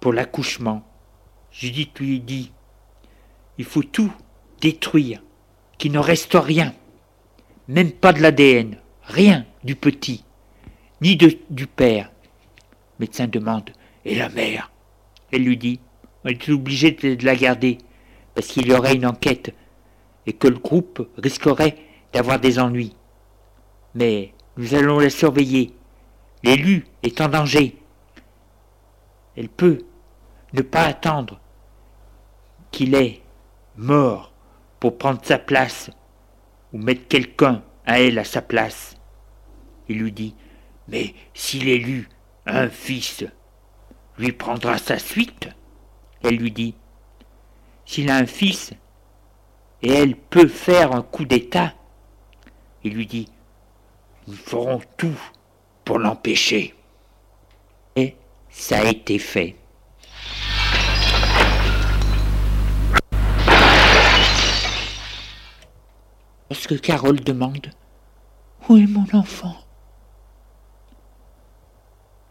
pour 0.00 0.12
l'accouchement. 0.12 0.86
Judith 1.50 1.98
lui 1.98 2.20
dit 2.20 2.52
Il 3.56 3.64
faut 3.64 3.82
tout 3.82 4.12
détruire, 4.60 5.22
qu'il 5.78 5.92
ne 5.92 5.98
reste 5.98 6.34
rien, 6.34 6.74
même 7.68 7.90
pas 7.90 8.12
de 8.12 8.20
l'ADN, 8.20 8.76
rien 9.04 9.46
du 9.64 9.76
petit, 9.76 10.24
ni 11.00 11.16
du 11.16 11.66
père. 11.66 12.12
Le 12.98 13.06
médecin 13.06 13.28
demande 13.28 13.70
Et 14.04 14.14
la 14.14 14.28
mère? 14.28 14.70
Elle 15.32 15.44
lui 15.44 15.56
dit 15.56 15.80
On 16.22 16.28
est 16.28 16.48
obligé 16.50 16.90
de 16.90 17.24
la 17.24 17.34
garder, 17.34 17.78
parce 18.34 18.48
qu'il 18.48 18.66
y 18.66 18.74
aurait 18.74 18.96
une 18.96 19.06
enquête, 19.06 19.54
et 20.26 20.34
que 20.34 20.48
le 20.48 20.58
groupe 20.58 21.08
risquerait 21.16 21.78
d'avoir 22.12 22.38
des 22.38 22.58
ennuis. 22.58 22.94
Mais 23.94 24.34
nous 24.56 24.74
allons 24.74 24.98
la 24.98 25.10
surveiller. 25.10 25.72
L'élu 26.42 26.86
est 27.02 27.20
en 27.20 27.28
danger. 27.28 27.76
Elle 29.36 29.48
peut 29.48 29.84
ne 30.52 30.62
pas 30.62 30.84
attendre 30.84 31.40
qu'il 32.70 32.94
est 32.94 33.22
mort 33.76 34.32
pour 34.80 34.96
prendre 34.96 35.20
sa 35.22 35.38
place 35.38 35.90
ou 36.72 36.78
mettre 36.78 37.06
quelqu'un 37.08 37.62
à 37.84 38.00
elle 38.00 38.18
à 38.18 38.24
sa 38.24 38.42
place. 38.42 38.96
Il 39.88 39.98
lui 39.98 40.12
dit 40.12 40.34
Mais 40.88 41.14
si 41.34 41.58
l'élu 41.58 42.08
a 42.46 42.60
un 42.60 42.68
fils, 42.68 43.24
lui 44.18 44.32
prendra 44.32 44.78
sa 44.78 44.98
suite 44.98 45.48
Elle 46.22 46.36
lui 46.36 46.50
dit 46.50 46.74
S'il 47.84 48.10
a 48.10 48.16
un 48.16 48.26
fils 48.26 48.72
et 49.82 49.92
elle 49.92 50.16
peut 50.16 50.48
faire 50.48 50.92
un 50.92 51.02
coup 51.02 51.26
d'État, 51.26 51.74
il 52.82 52.94
lui 52.94 53.06
dit 53.06 53.28
nous 54.26 54.34
ferons 54.34 54.80
tout 54.96 55.18
pour 55.84 55.98
l'empêcher. 55.98 56.74
Et 57.94 58.16
ça 58.50 58.80
a 58.80 58.84
été 58.84 59.18
fait. 59.18 59.56
Lorsque 66.50 66.80
Carole 66.80 67.20
demande 67.20 67.70
Où 68.68 68.76
est 68.76 68.86
mon 68.86 69.06
enfant 69.12 69.56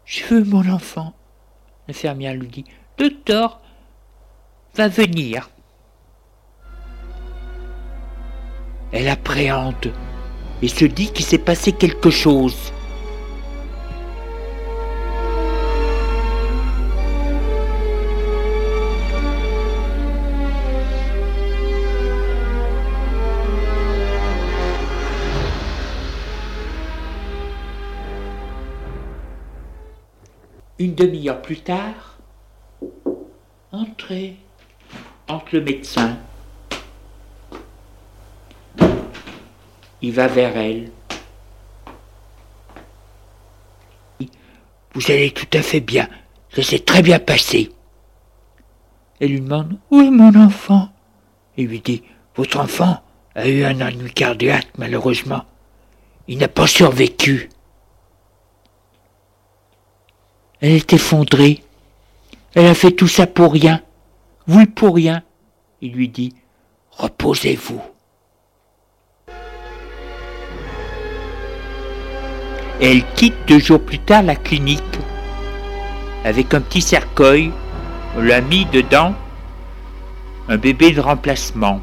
Je 0.04 0.24
veux 0.24 0.44
mon 0.44 0.68
enfant. 0.70 1.14
L'infirmière 1.88 2.34
lui 2.34 2.48
dit 2.48 2.64
Docteur 2.98 3.60
va 4.74 4.88
venir. 4.88 5.50
Elle 8.92 9.08
appréhende 9.08 9.92
et 10.62 10.68
se 10.68 10.84
dit 10.84 11.12
qu'il 11.12 11.24
s'est 11.24 11.38
passé 11.38 11.72
quelque 11.72 12.10
chose. 12.10 12.72
Une 30.78 30.94
demi-heure 30.94 31.40
plus 31.40 31.60
tard, 31.60 32.18
entrez 33.72 34.36
entre 35.26 35.54
le 35.54 35.62
médecin 35.62 36.18
Il 40.02 40.12
va 40.12 40.26
vers 40.26 40.56
elle. 40.56 40.90
Vous 44.94 45.10
allez 45.10 45.30
tout 45.30 45.48
à 45.52 45.62
fait 45.62 45.80
bien. 45.80 46.08
Ça 46.54 46.62
s'est 46.62 46.78
très 46.78 47.02
bien 47.02 47.18
passé. 47.18 47.70
Elle 49.20 49.30
lui 49.30 49.40
demande 49.40 49.78
Où 49.90 50.00
est 50.00 50.10
mon 50.10 50.34
enfant 50.34 50.88
Il 51.56 51.68
lui 51.68 51.80
dit 51.80 52.02
Votre 52.34 52.60
enfant 52.60 53.02
a 53.34 53.48
eu 53.48 53.64
un 53.64 53.80
ennui 53.80 54.10
cardiaque, 54.10 54.68
malheureusement. 54.78 55.44
Il 56.28 56.38
n'a 56.38 56.48
pas 56.48 56.66
survécu. 56.66 57.50
Elle 60.60 60.72
est 60.72 60.92
effondrée. 60.92 61.62
Elle 62.54 62.66
a 62.66 62.74
fait 62.74 62.92
tout 62.92 63.08
ça 63.08 63.26
pour 63.26 63.52
rien. 63.52 63.82
Oui, 64.48 64.66
pour 64.66 64.94
rien. 64.94 65.22
Il 65.82 65.92
lui 65.92 66.08
dit 66.08 66.34
Reposez-vous. 66.92 67.82
Elle 72.80 73.04
quitte 73.14 73.34
deux 73.46 73.58
jours 73.58 73.80
plus 73.80 73.98
tard 73.98 74.22
la 74.22 74.36
clinique 74.36 74.82
avec 76.24 76.52
un 76.54 76.60
petit 76.60 76.82
cercueil. 76.82 77.52
On 78.16 78.22
l'a 78.22 78.40
mis 78.40 78.66
dedans 78.66 79.14
un 80.48 80.56
bébé 80.56 80.90
de 80.92 81.00
remplacement. 81.00 81.80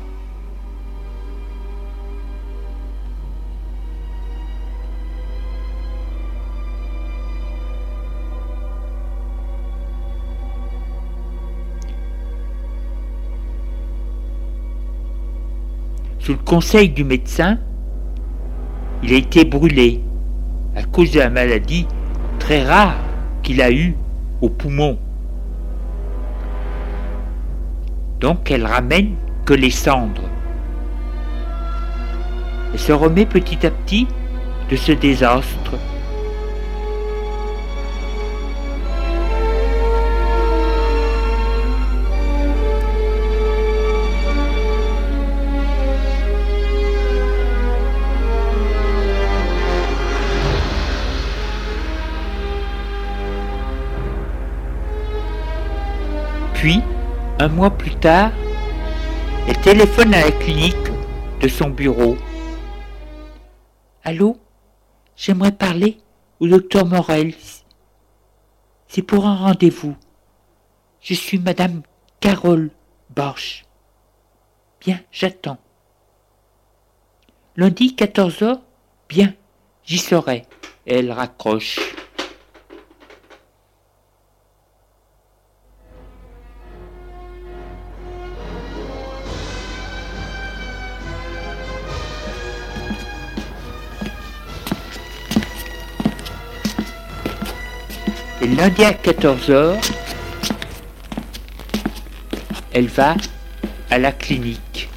Sous 16.20 16.32
le 16.32 16.38
conseil 16.38 16.90
du 16.90 17.04
médecin, 17.04 17.58
il 19.04 19.14
a 19.14 19.18
été 19.18 19.44
brûlé 19.44 20.02
à 20.76 20.84
cause 20.84 21.12
de 21.12 21.20
la 21.20 21.30
maladie 21.30 21.88
très 22.40 22.64
rare 22.64 22.96
qu'il 23.42 23.62
a 23.62 23.72
eue 23.72 23.96
au 24.42 24.50
poumon. 24.50 24.98
Donc 28.20 28.50
elle 28.52 28.66
ramène 28.66 29.16
que 29.46 29.54
les 29.54 29.70
cendres. 29.70 30.30
Elle 32.74 32.80
se 32.80 32.92
remet 32.92 33.26
petit 33.26 33.66
à 33.66 33.72
petit 33.72 34.08
de 34.70 34.76
ce 34.76 34.92
désastre. 34.92 35.78
Puis, 56.64 56.80
un 57.40 57.50
mois 57.50 57.72
plus 57.72 57.94
tard, 57.94 58.32
elle 59.50 59.60
téléphone 59.60 60.14
à 60.14 60.22
la 60.22 60.32
clinique 60.32 60.78
de 61.42 61.50
son 61.50 61.70
bureau. 61.70 62.16
Allô 64.06 64.38
J'aimerais 65.18 65.52
parler 65.52 65.98
au 66.40 66.48
docteur 66.48 66.86
Morel. 66.86 67.34
C'est 68.88 69.02
pour 69.02 69.26
un 69.26 69.36
rendez-vous. 69.36 69.98
Je 71.02 71.14
suis 71.16 71.38
Madame 71.38 71.82
Carole 72.22 72.70
Borch. 73.10 73.66
Bien, 74.80 75.02
j'attends. 75.12 75.58
Lundi 77.58 77.94
14h 77.94 78.62
Bien, 79.10 79.34
j'y 79.84 79.98
serai. 79.98 80.46
Elle 80.86 81.12
raccroche. 81.12 81.93
Et 98.44 98.48
lundi 98.48 98.84
à 98.84 98.92
14h, 98.92 99.80
elle 102.74 102.88
va 102.88 103.16
à 103.90 103.98
la 103.98 104.12
clinique. 104.12 104.90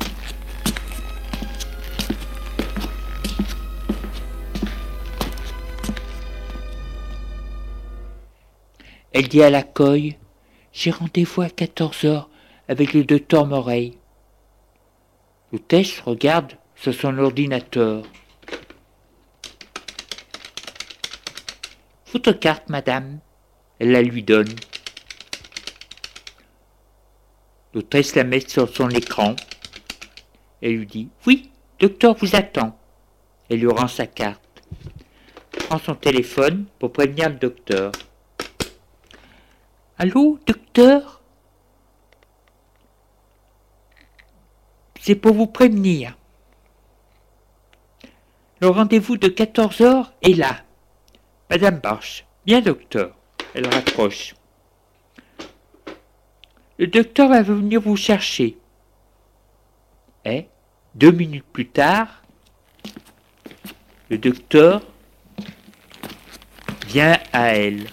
Elle 9.12 9.28
dit 9.28 9.44
à 9.44 9.50
l'accueil 9.50 10.18
J'ai 10.72 10.90
rendez-vous 10.90 11.42
à 11.42 11.46
14h 11.46 12.24
avec 12.66 12.94
le 12.94 13.04
docteur 13.04 13.46
Moreille. 13.46 13.96
L'hôtesse 15.52 16.00
regarde 16.00 16.54
sur 16.74 16.92
son 16.92 17.16
ordinateur. 17.16 18.02
Photocarte, 22.06 22.68
madame. 22.68 23.20
Elle 23.78 23.92
la 23.92 24.02
lui 24.02 24.22
donne. 24.22 24.54
L'autrice 27.74 28.14
la 28.14 28.24
met 28.24 28.40
sur 28.40 28.74
son 28.74 28.88
écran. 28.88 29.36
Elle 30.62 30.76
lui 30.76 30.86
dit 30.86 31.08
Oui, 31.26 31.50
docteur 31.78 32.14
vous 32.14 32.34
attend. 32.34 32.78
Elle 33.50 33.60
lui 33.60 33.68
rend 33.68 33.88
sa 33.88 34.06
carte. 34.06 34.40
prend 35.68 35.78
son 35.78 35.94
téléphone 35.94 36.66
pour 36.78 36.92
prévenir 36.92 37.28
le 37.28 37.36
docteur. 37.36 37.92
Allô, 39.98 40.38
docteur? 40.46 41.20
C'est 45.00 45.14
pour 45.14 45.34
vous 45.34 45.46
prévenir. 45.46 46.16
Le 48.60 48.68
rendez-vous 48.68 49.18
de 49.18 49.28
14 49.28 49.80
heures 49.82 50.12
est 50.22 50.34
là. 50.34 50.62
Madame 51.50 51.78
Barche. 51.78 52.24
Bien, 52.46 52.60
docteur. 52.60 53.14
Elle 53.56 53.68
raccroche. 53.68 54.34
Le 56.76 56.86
docteur 56.88 57.30
va 57.30 57.40
venir 57.40 57.80
vous 57.80 57.96
chercher. 57.96 58.58
Et, 60.26 60.48
deux 60.94 61.10
minutes 61.10 61.46
plus 61.54 61.66
tard, 61.66 62.22
le 64.10 64.18
docteur 64.18 64.82
vient 66.88 67.18
à 67.32 67.54
elle. 67.56 67.86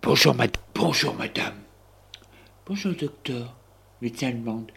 Bonjour, 0.00 0.36
madame. 0.36 0.62
Bonjour, 0.76 1.14
madame. 1.16 1.56
Bonjour, 2.66 2.94
docteur. 2.94 3.56
Le 4.00 4.06
médecin 4.06 4.30
demande. 4.30 4.70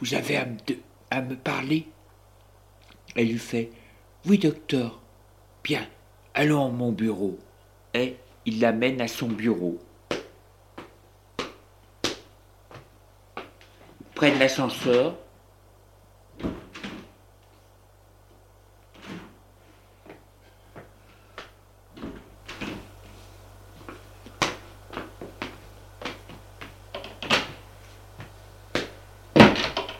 Vous 0.00 0.12
avez 0.12 0.36
à 0.36 1.22
me 1.22 1.34
parler? 1.36 1.88
Elle 3.16 3.28
lui 3.28 3.38
fait. 3.38 3.70
Oui, 4.24 4.38
docteur. 4.38 5.00
Bien, 5.64 5.84
allons 6.32 6.66
à 6.66 6.68
mon 6.68 6.92
bureau. 6.92 7.38
Et 7.92 8.16
il 8.46 8.60
l'amène 8.60 9.00
à 9.00 9.08
son 9.08 9.26
bureau. 9.26 9.80
Ils 13.36 14.06
prennent 14.14 14.38
l'ascenseur. 14.38 15.16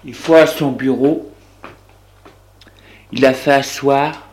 Une 0.04 0.14
fois 0.14 0.40
à 0.42 0.46
son 0.46 0.70
bureau, 0.70 1.31
il 3.12 3.26
a 3.26 3.34
fait 3.34 3.52
asseoir 3.52 4.26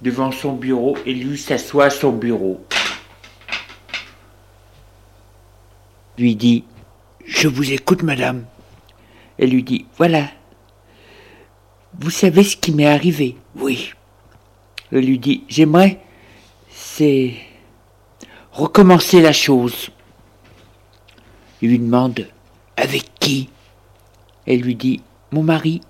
devant 0.00 0.30
son 0.30 0.52
bureau 0.52 0.96
et 1.04 1.12
lui 1.12 1.36
s'assoit 1.36 1.86
à 1.86 1.90
son 1.90 2.12
bureau. 2.12 2.64
Lui 6.16 6.36
dit 6.36 6.64
Je 7.26 7.48
vous 7.48 7.72
écoute, 7.72 8.02
madame. 8.02 8.44
Elle 9.38 9.50
lui 9.50 9.64
dit 9.64 9.86
Voilà. 9.96 10.28
Vous 11.98 12.10
savez 12.10 12.44
ce 12.44 12.56
qui 12.56 12.72
m'est 12.72 12.86
arrivé 12.86 13.36
Oui. 13.56 13.92
Elle 14.92 15.06
lui 15.06 15.18
dit 15.18 15.42
J'aimerais, 15.48 16.00
c'est 16.70 17.34
recommencer 18.52 19.20
la 19.20 19.32
chose. 19.32 19.90
Il 21.62 21.70
lui 21.70 21.78
demande 21.80 22.28
Avec 22.76 23.02
qui? 23.18 23.48
Elle 24.46 24.60
lui 24.60 24.74
dit 24.74 25.02
Mon 25.32 25.42
mari. 25.42 25.80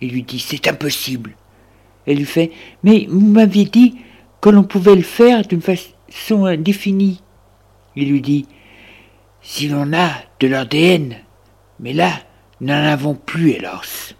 Il 0.00 0.12
lui 0.12 0.22
dit 0.22 0.38
C'est 0.38 0.68
impossible. 0.68 1.36
Elle 2.06 2.18
lui 2.18 2.24
fait 2.24 2.50
Mais 2.82 3.06
vous 3.08 3.20
m'aviez 3.20 3.64
dit 3.64 3.96
que 4.40 4.50
l'on 4.50 4.64
pouvait 4.64 4.96
le 4.96 5.02
faire 5.02 5.42
d'une 5.42 5.62
façon 5.62 6.44
indéfinie. 6.44 7.22
Il 7.96 8.10
lui 8.10 8.20
dit 8.20 8.46
Si 9.42 9.68
l'on 9.68 9.92
a 9.92 10.10
de 10.40 10.48
l'ADN, 10.48 11.16
mais 11.78 11.92
là, 11.92 12.12
nous 12.60 12.68
n'en 12.68 12.84
avons 12.84 13.14
plus, 13.14 13.50
hélas. 13.50 14.14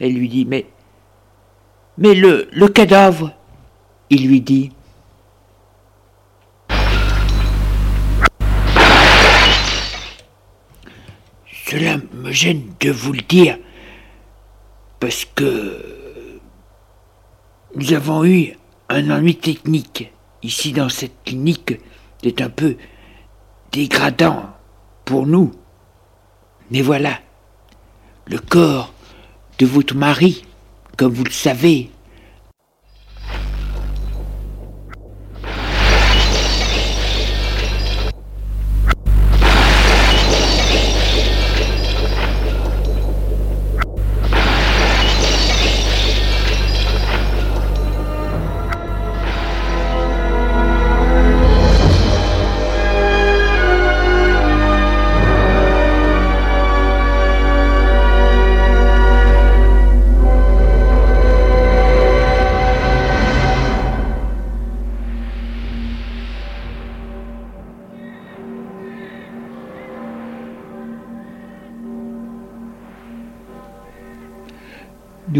Elle 0.00 0.14
lui 0.14 0.28
dit 0.28 0.44
Mais. 0.44 0.66
Mais 1.96 2.14
le, 2.14 2.48
le 2.52 2.68
cadavre 2.68 3.32
Il 4.08 4.28
lui 4.28 4.40
dit 4.40 4.70
Cela 11.70 11.98
me 12.14 12.32
gêne 12.32 12.62
de 12.80 12.90
vous 12.90 13.12
le 13.12 13.20
dire, 13.20 13.58
parce 15.00 15.26
que 15.26 16.40
nous 17.74 17.92
avons 17.92 18.24
eu 18.24 18.54
un 18.88 19.10
ennui 19.10 19.36
technique 19.36 20.10
ici 20.42 20.72
dans 20.72 20.88
cette 20.88 21.22
clinique. 21.26 21.78
C'est 22.22 22.40
un 22.40 22.48
peu 22.48 22.78
dégradant 23.70 24.46
pour 25.04 25.26
nous. 25.26 25.52
Mais 26.70 26.80
voilà, 26.80 27.20
le 28.28 28.38
corps 28.38 28.94
de 29.58 29.66
votre 29.66 29.94
mari, 29.94 30.46
comme 30.96 31.12
vous 31.12 31.24
le 31.24 31.30
savez, 31.30 31.90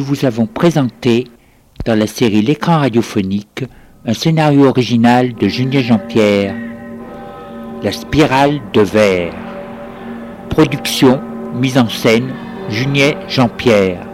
vous 0.08 0.24
avons 0.24 0.46
présenté, 0.46 1.24
dans 1.84 1.94
la 1.94 2.06
série 2.06 2.40
L'écran 2.40 2.78
radiophonique, 2.78 3.64
un 4.06 4.14
scénario 4.14 4.64
original 4.64 5.34
de 5.34 5.48
Julien 5.48 5.82
Jean-Pierre, 5.82 6.54
La 7.82 7.92
spirale 7.92 8.58
de 8.72 8.80
verre. 8.80 9.34
Production, 10.48 11.20
mise 11.54 11.76
en 11.76 11.90
scène, 11.90 12.32
Julien 12.70 13.12
Jean-Pierre. 13.28 14.07